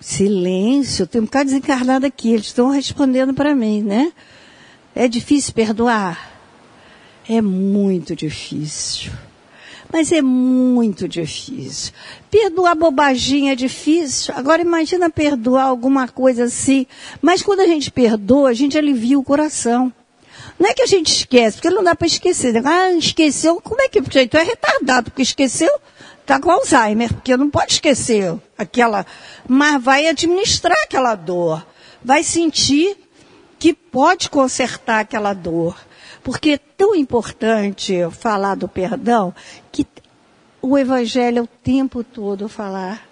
Silêncio, 0.00 1.06
tem 1.06 1.20
um 1.20 1.24
bocado 1.24 1.46
desencarnado 1.46 2.06
aqui, 2.06 2.32
eles 2.32 2.46
estão 2.46 2.70
respondendo 2.70 3.34
para 3.34 3.54
mim, 3.54 3.82
né? 3.82 4.12
É 4.94 5.06
difícil 5.06 5.52
perdoar? 5.52 6.32
É 7.28 7.42
muito 7.42 8.16
difícil. 8.16 9.12
Mas 9.92 10.12
é 10.12 10.20
muito 10.20 11.08
difícil. 11.08 11.92
Perdoar 12.30 12.74
bobaginha 12.74 13.52
é 13.52 13.56
difícil. 13.56 14.34
Agora 14.36 14.60
imagina 14.60 15.08
perdoar 15.08 15.64
alguma 15.64 16.06
coisa 16.06 16.44
assim. 16.44 16.86
Mas 17.22 17.42
quando 17.42 17.60
a 17.60 17.66
gente 17.66 17.90
perdoa, 17.90 18.50
a 18.50 18.54
gente 18.54 18.76
alivia 18.76 19.18
o 19.18 19.24
coração. 19.24 19.92
Não 20.58 20.68
é 20.68 20.74
que 20.74 20.82
a 20.82 20.86
gente 20.86 21.14
esquece, 21.14 21.56
porque 21.56 21.70
não 21.70 21.84
dá 21.84 21.94
para 21.94 22.06
esquecer. 22.06 22.54
Ah, 22.66 22.92
esqueceu, 22.92 23.60
como 23.60 23.80
é 23.80 23.88
que? 23.88 24.02
Tu 24.02 24.18
é 24.18 24.42
retardado, 24.42 25.10
porque 25.10 25.22
esqueceu. 25.22 25.70
está 26.20 26.40
com 26.40 26.50
Alzheimer, 26.50 27.14
porque 27.14 27.36
não 27.36 27.48
pode 27.48 27.74
esquecer 27.74 28.34
aquela, 28.56 29.06
mas 29.46 29.82
vai 29.82 30.08
administrar 30.08 30.76
aquela 30.82 31.14
dor, 31.14 31.64
vai 32.04 32.22
sentir 32.22 32.96
que 33.58 33.72
pode 33.72 34.28
consertar 34.28 35.00
aquela 35.00 35.32
dor. 35.32 35.76
Porque 36.22 36.50
é 36.50 36.58
tão 36.58 36.94
importante 36.94 37.94
falar 38.10 38.54
do 38.54 38.68
perdão 38.68 39.34
que 39.70 39.86
o 40.60 40.76
Evangelho 40.76 41.38
é 41.38 41.42
o 41.42 41.46
tempo 41.46 42.02
todo 42.02 42.48
falar, 42.48 43.08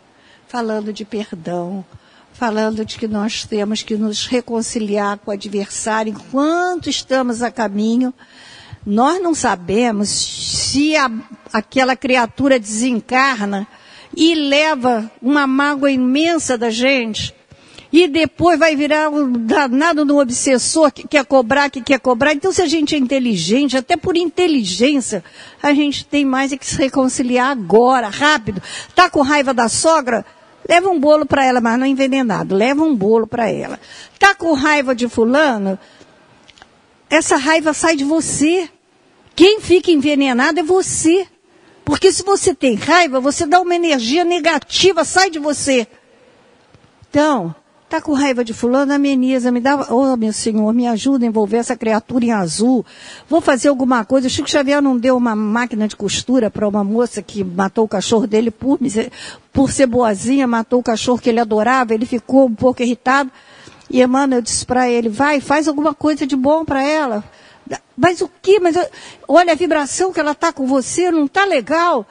falando 0.48 0.92
de 0.92 1.04
perdão, 1.04 1.84
falando 2.32 2.84
de 2.84 2.98
que 2.98 3.08
nós 3.08 3.44
temos 3.44 3.82
que 3.82 3.96
nos 3.96 4.26
reconciliar 4.26 5.18
com 5.18 5.30
o 5.30 5.34
adversário 5.34 6.12
enquanto 6.12 6.90
estamos 6.90 7.42
a 7.42 7.50
caminho. 7.50 8.12
Nós 8.84 9.22
não 9.22 9.34
sabemos 9.34 10.08
se 10.08 10.96
a, 10.96 11.10
aquela 11.52 11.96
criatura 11.96 12.58
desencarna 12.58 13.66
e 14.14 14.34
leva 14.34 15.10
uma 15.20 15.46
mágoa 15.46 15.90
imensa 15.90 16.58
da 16.58 16.70
gente 16.70 17.34
e 17.92 18.08
depois 18.08 18.58
vai 18.58 18.74
virar 18.74 19.08
um 19.08 19.32
danado 19.32 20.04
no 20.04 20.20
obsessor 20.20 20.90
que 20.90 21.06
quer 21.06 21.24
cobrar, 21.24 21.70
que 21.70 21.80
quer 21.80 22.00
cobrar. 22.00 22.32
Então, 22.32 22.52
se 22.52 22.60
a 22.60 22.66
gente 22.66 22.94
é 22.94 22.98
inteligente, 22.98 23.76
até 23.76 23.96
por 23.96 24.16
inteligência, 24.16 25.22
a 25.62 25.72
gente 25.72 26.04
tem 26.04 26.24
mais 26.24 26.52
é 26.52 26.56
que 26.56 26.66
se 26.66 26.76
reconciliar 26.76 27.50
agora, 27.50 28.08
rápido. 28.08 28.62
Tá 28.94 29.08
com 29.08 29.22
raiva 29.22 29.54
da 29.54 29.68
sogra? 29.68 30.24
Leva 30.68 30.88
um 30.88 30.98
bolo 30.98 31.24
para 31.24 31.44
ela, 31.44 31.60
mas 31.60 31.78
não 31.78 31.86
envenenado. 31.86 32.54
Leva 32.54 32.82
um 32.82 32.94
bolo 32.94 33.26
para 33.26 33.48
ela. 33.48 33.78
Tá 34.18 34.34
com 34.34 34.52
raiva 34.52 34.94
de 34.94 35.08
fulano? 35.08 35.78
Essa 37.08 37.36
raiva 37.36 37.72
sai 37.72 37.94
de 37.94 38.04
você. 38.04 38.68
Quem 39.36 39.60
fica 39.60 39.92
envenenado 39.92 40.58
é 40.58 40.62
você. 40.62 41.26
Porque 41.84 42.10
se 42.10 42.24
você 42.24 42.52
tem 42.52 42.74
raiva, 42.74 43.20
você 43.20 43.46
dá 43.46 43.60
uma 43.60 43.76
energia 43.76 44.24
negativa, 44.24 45.04
sai 45.04 45.30
de 45.30 45.38
você. 45.38 45.86
Então, 47.08 47.54
Tá 47.88 48.00
com 48.00 48.12
raiva 48.14 48.44
de 48.44 48.52
fulano, 48.52 48.92
ameniza, 48.92 49.52
me 49.52 49.60
dá, 49.60 49.76
oh 49.90 50.16
meu 50.16 50.32
senhor, 50.32 50.74
me 50.74 50.88
ajuda 50.88 51.24
a 51.24 51.28
envolver 51.28 51.58
essa 51.58 51.76
criatura 51.76 52.24
em 52.24 52.32
azul. 52.32 52.84
Vou 53.28 53.40
fazer 53.40 53.68
alguma 53.68 54.04
coisa. 54.04 54.26
O 54.26 54.30
Chico 54.30 54.50
Xavier 54.50 54.82
não 54.82 54.98
deu 54.98 55.16
uma 55.16 55.36
máquina 55.36 55.86
de 55.86 55.94
costura 55.94 56.50
para 56.50 56.68
uma 56.68 56.82
moça 56.82 57.22
que 57.22 57.44
matou 57.44 57.84
o 57.84 57.88
cachorro 57.88 58.26
dele 58.26 58.50
por, 58.50 58.80
por 59.52 59.70
ser 59.70 59.86
boazinha, 59.86 60.48
matou 60.48 60.80
o 60.80 60.82
cachorro 60.82 61.20
que 61.20 61.30
ele 61.30 61.38
adorava, 61.38 61.94
ele 61.94 62.06
ficou 62.06 62.46
um 62.46 62.54
pouco 62.54 62.82
irritado. 62.82 63.30
E 63.88 64.02
Emmanuel 64.02 64.42
disse 64.42 64.66
para 64.66 64.90
ele, 64.90 65.08
vai, 65.08 65.40
faz 65.40 65.68
alguma 65.68 65.94
coisa 65.94 66.26
de 66.26 66.34
bom 66.34 66.64
para 66.64 66.82
ela. 66.82 67.22
Mas 67.96 68.20
o 68.20 68.28
que? 68.42 68.58
Mas 68.58 68.76
olha 69.28 69.52
a 69.52 69.56
vibração 69.56 70.12
que 70.12 70.18
ela 70.18 70.34
tá 70.34 70.52
com 70.52 70.66
você, 70.66 71.10
não 71.12 71.28
tá 71.28 71.44
legal. 71.44 72.04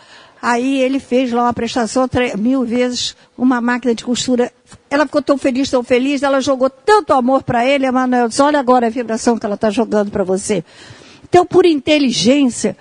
Aí 0.47 0.79
ele 0.79 0.99
fez 0.99 1.31
lá 1.31 1.41
uma 1.41 1.53
prestação 1.55 2.07
mil 2.37 2.63
vezes 2.63 3.15
uma 3.35 3.59
máquina 3.59 3.95
de 3.95 4.05
costura. 4.05 4.51
Ela 4.91 5.07
ficou 5.07 5.19
tão 5.19 5.39
feliz, 5.39 5.71
tão 5.71 5.83
feliz, 5.83 6.21
ela 6.21 6.39
jogou 6.39 6.69
tanto 6.69 7.13
amor 7.13 7.41
para 7.41 7.65
ele, 7.65 7.87
Emanuel 7.87 8.27
disse, 8.27 8.43
olha 8.43 8.59
agora 8.59 8.85
a 8.85 8.89
vibração 8.91 9.39
que 9.39 9.45
ela 9.47 9.55
está 9.55 9.71
jogando 9.71 10.11
para 10.11 10.23
você. 10.23 10.63
Então, 11.23 11.47
por 11.47 11.65
inteligência, 11.65 12.77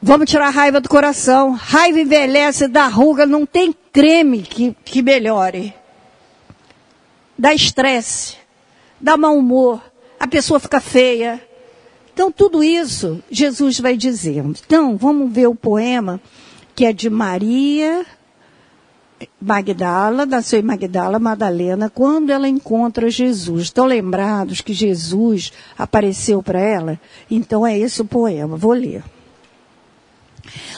vamos 0.00 0.30
tirar 0.30 0.46
a 0.46 0.50
raiva 0.50 0.80
do 0.80 0.88
coração. 0.88 1.50
Raiva 1.50 1.98
envelhece, 1.98 2.68
dá 2.68 2.86
ruga, 2.86 3.26
não 3.26 3.44
tem 3.44 3.74
creme 3.92 4.42
que, 4.42 4.76
que 4.84 5.02
melhore. 5.02 5.74
Dá 7.36 7.52
estresse, 7.52 8.36
dá 9.00 9.16
mau 9.16 9.36
humor, 9.36 9.82
a 10.20 10.28
pessoa 10.28 10.60
fica 10.60 10.78
feia, 10.78 11.42
então, 12.16 12.32
tudo 12.32 12.64
isso 12.64 13.22
Jesus 13.30 13.78
vai 13.78 13.94
dizendo. 13.94 14.58
Então, 14.64 14.96
vamos 14.96 15.30
ver 15.30 15.48
o 15.48 15.54
poema 15.54 16.18
que 16.74 16.86
é 16.86 16.90
de 16.90 17.10
Maria 17.10 18.06
Magdala, 19.38 20.24
nasceu 20.24 20.58
em 20.58 20.62
Magdala, 20.62 21.18
Madalena, 21.18 21.90
quando 21.90 22.30
ela 22.30 22.48
encontra 22.48 23.10
Jesus. 23.10 23.64
Estão 23.64 23.84
lembrados 23.84 24.62
que 24.62 24.72
Jesus 24.72 25.52
apareceu 25.76 26.42
para 26.42 26.58
ela? 26.58 26.98
Então 27.30 27.66
é 27.66 27.78
esse 27.78 28.00
o 28.00 28.06
poema. 28.06 28.56
Vou 28.56 28.72
ler. 28.72 29.04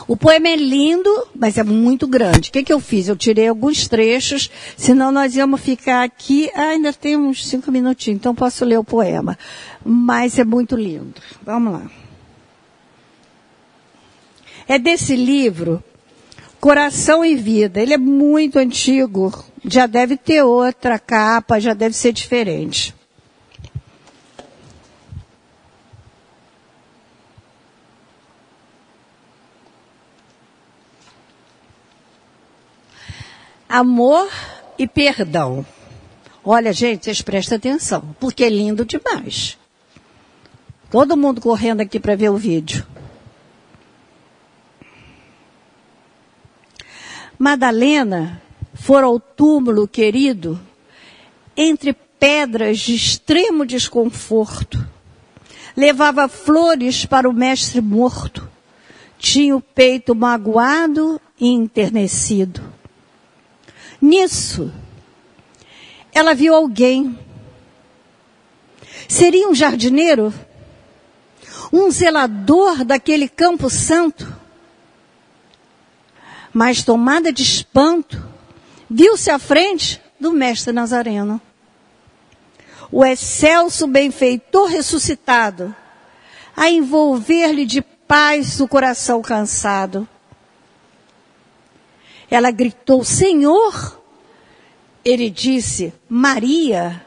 O 0.07 0.17
poema 0.17 0.49
é 0.49 0.57
lindo, 0.57 1.11
mas 1.35 1.59
é 1.59 1.63
muito 1.63 2.07
grande. 2.07 2.49
O 2.49 2.53
que, 2.53 2.63
que 2.63 2.73
eu 2.73 2.81
fiz? 2.81 3.09
Eu 3.09 3.17
tirei 3.17 3.49
alguns 3.49 3.89
trechos, 3.89 4.51
senão 4.77 5.13
nós 5.13 5.37
íamos 5.37 5.61
ficar 5.61 6.03
aqui. 6.03 6.51
Ah, 6.55 6.71
ainda 6.71 6.93
tem 6.93 7.17
uns 7.17 7.47
cinco 7.47 7.71
minutinhos, 7.71 8.19
então 8.19 8.35
posso 8.35 8.65
ler 8.65 8.79
o 8.79 8.85
poema. 8.85 9.39
Mas 9.85 10.39
é 10.39 10.45
muito 10.45 10.77
lindo. 10.77 11.15
Vamos 11.43 11.73
lá. 11.73 11.91
É 14.67 14.79
desse 14.79 15.17
livro, 15.17 15.83
Coração 16.61 17.25
e 17.25 17.35
Vida. 17.35 17.81
Ele 17.81 17.95
é 17.95 17.99
muito 17.99 18.59
antigo, 18.59 19.33
já 19.65 19.87
deve 19.87 20.17
ter 20.17 20.43
outra 20.43 20.99
capa, 20.99 21.59
já 21.59 21.73
deve 21.73 21.95
ser 21.95 22.13
diferente. 22.13 22.98
Amor 33.69 34.31
e 34.79 34.87
perdão. 34.87 35.67
Olha, 36.43 36.73
gente, 36.73 37.05
vocês 37.05 37.21
prestem 37.21 37.57
atenção, 37.57 38.17
porque 38.19 38.43
é 38.43 38.49
lindo 38.49 38.85
demais. 38.85 39.59
Todo 40.91 41.17
mundo 41.17 41.41
correndo 41.41 41.83
aqui 41.83 42.01
para 42.01 42.17
ver 42.17 42.31
o 42.31 42.37
vídeo. 42.37 42.87
Madalena 47.39 48.41
for 48.75 49.05
ao 49.05 49.21
túmulo 49.21 49.87
querido 49.87 50.59
entre 51.55 51.93
pedras 51.93 52.79
de 52.79 52.95
extremo 52.95 53.67
desconforto. 53.67 54.83
Levava 55.77 56.27
flores 56.27 57.05
para 57.05 57.29
o 57.29 57.33
mestre 57.33 57.81
morto. 57.81 58.49
Tinha 59.19 59.55
o 59.55 59.61
peito 59.61 60.15
magoado 60.15 61.21
e 61.39 61.49
enternecido. 61.49 62.68
Nisso, 64.01 64.73
ela 66.13 66.35
viu 66.35 66.55
alguém. 66.55 67.19
Seria 69.09 69.49
um 69.49 69.55
jardineiro? 69.55 70.33
Um 71.73 71.91
zelador 71.91 72.85
daquele 72.85 73.29
campo 73.29 73.69
santo? 73.69 74.37
Mas 76.53 76.83
tomada 76.83 77.33
de 77.33 77.43
espanto, 77.43 78.27
viu-se 78.89 79.31
à 79.31 79.39
frente 79.39 80.01
do 80.19 80.33
mestre 80.33 80.73
Nazareno. 80.73 81.41
O 82.91 83.05
excelso 83.05 83.87
benfeitor 83.87 84.69
ressuscitado, 84.69 85.75
a 86.57 86.71
envolver-lhe 86.71 87.67
de 87.67 87.83
paz 87.83 88.61
o 88.61 88.67
coração 88.67 89.21
cansado. 89.21 90.09
Ela 92.31 92.51
gritou: 92.51 93.05
Senhor! 93.05 94.01
Ele 95.05 95.31
disse: 95.31 95.93
Maria. 96.09 97.05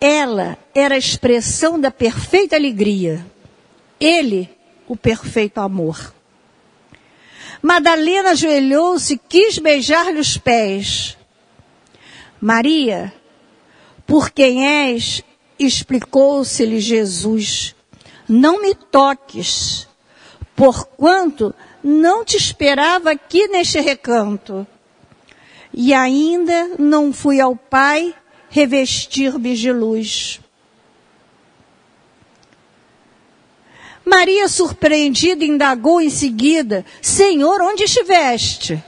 Ela 0.00 0.58
era 0.74 0.94
a 0.94 0.98
expressão 0.98 1.80
da 1.80 1.90
perfeita 1.90 2.54
alegria. 2.54 3.24
Ele, 3.98 4.48
o 4.86 4.94
perfeito 4.94 5.58
amor. 5.58 6.14
Madalena 7.62 8.30
ajoelhou-se 8.30 9.14
e 9.14 9.18
quis 9.18 9.58
beijar-lhe 9.58 10.20
os 10.20 10.36
pés. 10.36 11.16
Maria, 12.40 13.12
por 14.06 14.30
quem 14.30 14.66
és, 14.66 15.24
explicou-se-lhe 15.58 16.78
Jesus, 16.78 17.74
não 18.28 18.60
me 18.60 18.74
toques, 18.74 19.88
porquanto 20.54 21.54
não 21.86 22.24
te 22.24 22.36
esperava 22.36 23.12
aqui 23.12 23.46
neste 23.46 23.78
recanto. 23.78 24.66
E 25.72 25.94
ainda 25.94 26.72
não 26.78 27.12
fui 27.12 27.40
ao 27.40 27.54
Pai 27.54 28.12
revestir-me 28.50 29.54
de 29.54 29.72
luz. 29.72 30.40
Maria, 34.04 34.48
surpreendida, 34.48 35.44
indagou 35.44 36.00
em 36.00 36.10
seguida: 36.10 36.84
Senhor, 37.00 37.60
onde 37.62 37.84
estiveste? 37.84 38.82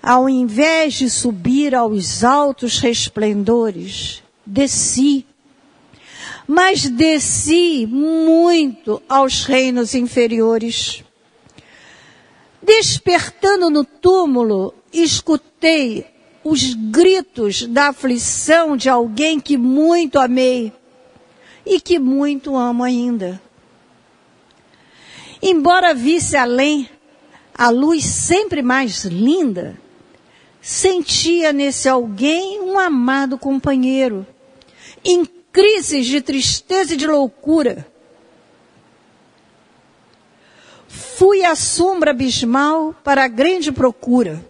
Ao 0.00 0.28
invés 0.28 0.94
de 0.94 1.10
subir 1.10 1.74
aos 1.74 2.22
altos 2.22 2.78
resplendores, 2.78 4.22
desci 4.44 5.26
mas 6.46 6.88
desci 6.88 7.86
muito 7.86 9.02
aos 9.08 9.44
reinos 9.44 9.94
inferiores. 9.94 11.02
Despertando 12.62 13.70
no 13.70 13.84
túmulo, 13.84 14.74
escutei 14.92 16.06
os 16.42 16.74
gritos 16.74 17.66
da 17.66 17.88
aflição 17.88 18.76
de 18.76 18.88
alguém 18.88 19.40
que 19.40 19.56
muito 19.56 20.18
amei 20.18 20.72
e 21.64 21.80
que 21.80 21.98
muito 21.98 22.56
amo 22.56 22.84
ainda. 22.84 23.40
embora 25.42 25.94
visse 25.94 26.36
além 26.36 26.88
a 27.56 27.68
luz 27.68 28.04
sempre 28.04 28.62
mais 28.62 29.04
linda, 29.04 29.78
sentia 30.60 31.52
nesse 31.52 31.88
alguém 31.88 32.60
um 32.60 32.78
amado 32.78 33.38
companheiro, 33.38 34.26
em 35.04 35.24
crises 35.54 36.06
de 36.06 36.20
tristeza 36.20 36.94
e 36.94 36.96
de 36.96 37.06
loucura. 37.06 37.86
Fui 40.88 41.44
à 41.44 41.54
sombra 41.54 42.10
abismal 42.10 42.92
para 43.04 43.22
a 43.22 43.28
grande 43.28 43.70
procura. 43.70 44.44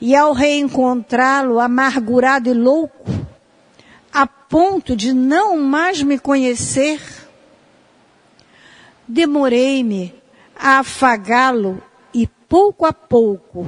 E 0.00 0.14
ao 0.14 0.32
reencontrá-lo 0.32 1.58
amargurado 1.58 2.48
e 2.48 2.54
louco, 2.54 3.10
a 4.12 4.28
ponto 4.28 4.94
de 4.94 5.12
não 5.12 5.56
mais 5.56 6.00
me 6.00 6.16
conhecer, 6.16 7.00
demorei-me 9.08 10.14
a 10.54 10.78
afagá-lo 10.78 11.82
e 12.12 12.28
pouco 12.48 12.86
a 12.86 12.92
pouco 12.92 13.66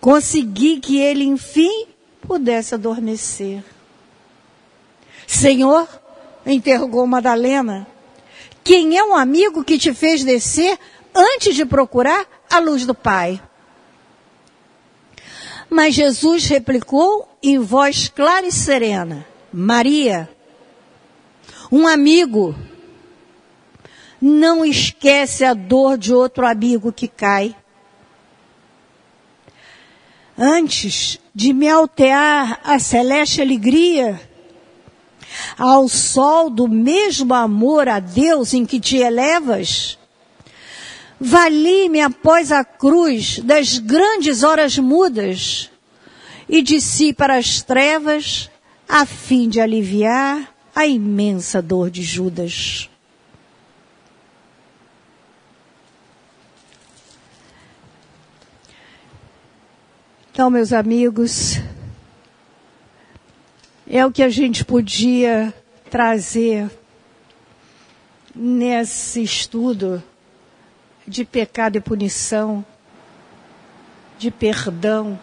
consegui 0.00 0.80
que 0.80 0.98
ele, 0.98 1.24
enfim, 1.24 1.86
pudesse 2.28 2.74
adormecer. 2.74 3.64
Senhor, 5.26 5.88
interrogou 6.44 7.06
Madalena, 7.06 7.86
quem 8.62 8.98
é 8.98 9.02
um 9.02 9.16
amigo 9.16 9.64
que 9.64 9.78
te 9.78 9.94
fez 9.94 10.22
descer 10.22 10.78
antes 11.14 11.56
de 11.56 11.64
procurar 11.64 12.26
a 12.50 12.58
luz 12.58 12.84
do 12.84 12.94
Pai? 12.94 13.40
Mas 15.70 15.94
Jesus 15.94 16.44
replicou 16.46 17.26
em 17.42 17.58
voz 17.58 18.08
clara 18.08 18.46
e 18.46 18.52
serena: 18.52 19.26
Maria, 19.50 20.28
um 21.72 21.86
amigo 21.86 22.54
não 24.20 24.64
esquece 24.64 25.44
a 25.44 25.54
dor 25.54 25.96
de 25.96 26.12
outro 26.12 26.46
amigo 26.46 26.92
que 26.92 27.08
cai. 27.08 27.56
Antes 30.38 31.18
de 31.34 31.52
me 31.52 31.68
altear 31.68 32.60
a 32.62 32.78
celeste 32.78 33.42
alegria, 33.42 34.20
ao 35.56 35.88
sol 35.88 36.48
do 36.48 36.68
mesmo 36.68 37.34
amor 37.34 37.88
a 37.88 37.98
Deus 37.98 38.54
em 38.54 38.64
que 38.64 38.78
te 38.78 38.98
elevas, 38.98 39.98
vali-me 41.20 42.00
após 42.00 42.52
a 42.52 42.64
cruz 42.64 43.40
das 43.40 43.78
grandes 43.78 44.44
horas 44.44 44.78
mudas 44.78 45.70
e 46.48 46.62
desci 46.62 47.12
para 47.12 47.36
as 47.36 47.60
trevas 47.60 48.48
a 48.88 49.04
fim 49.04 49.48
de 49.48 49.60
aliviar 49.60 50.54
a 50.72 50.86
imensa 50.86 51.60
dor 51.60 51.90
de 51.90 52.02
Judas. 52.02 52.87
Então, 60.38 60.50
meus 60.50 60.72
amigos, 60.72 61.60
é 63.90 64.06
o 64.06 64.12
que 64.12 64.22
a 64.22 64.28
gente 64.28 64.64
podia 64.64 65.52
trazer 65.90 66.70
nesse 68.32 69.20
estudo 69.20 70.00
de 71.04 71.24
pecado 71.24 71.74
e 71.74 71.80
punição, 71.80 72.64
de 74.16 74.30
perdão, 74.30 75.18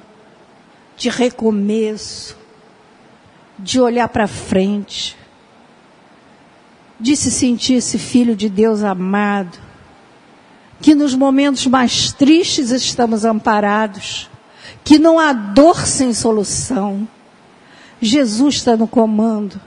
de 0.98 1.08
recomeço, 1.08 2.38
de 3.58 3.80
olhar 3.80 4.10
para 4.10 4.28
frente, 4.28 5.16
de 7.00 7.16
se 7.16 7.32
sentir 7.32 7.76
esse 7.76 7.98
filho 7.98 8.36
de 8.36 8.50
Deus 8.50 8.84
amado, 8.84 9.58
que 10.82 10.94
nos 10.94 11.16
momentos 11.16 11.66
mais 11.68 12.12
tristes 12.12 12.72
estamos 12.72 13.24
amparados 13.24 14.30
que 14.86 15.00
não 15.00 15.20
há 15.20 15.34
dor 15.34 15.86
sem 15.86 16.14
solução. 16.14 17.06
Jesus 18.00 18.56
está 18.56 18.78
no 18.78 18.88
comando. 18.88 19.60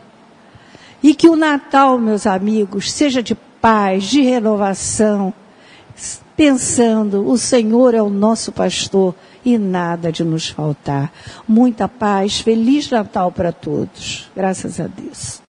E 1.03 1.15
que 1.15 1.29
o 1.29 1.37
Natal, 1.37 1.99
meus 1.99 2.27
amigos, 2.27 2.91
seja 2.91 3.23
de 3.23 3.35
paz, 3.35 4.05
de 4.05 4.23
renovação, 4.23 5.35
pensando, 6.37 7.29
o 7.29 7.37
Senhor 7.37 7.95
é 7.95 8.01
o 8.01 8.09
nosso 8.09 8.53
pastor 8.53 9.15
e 9.45 9.59
nada 9.59 10.13
de 10.13 10.23
nos 10.23 10.49
faltar. 10.49 11.13
Muita 11.47 11.89
paz, 11.89 12.41
Feliz 12.41 12.89
Natal 12.89 13.33
para 13.33 13.51
todos. 13.51 14.31
Graças 14.35 14.79
a 14.79 14.87
Deus. 14.87 15.48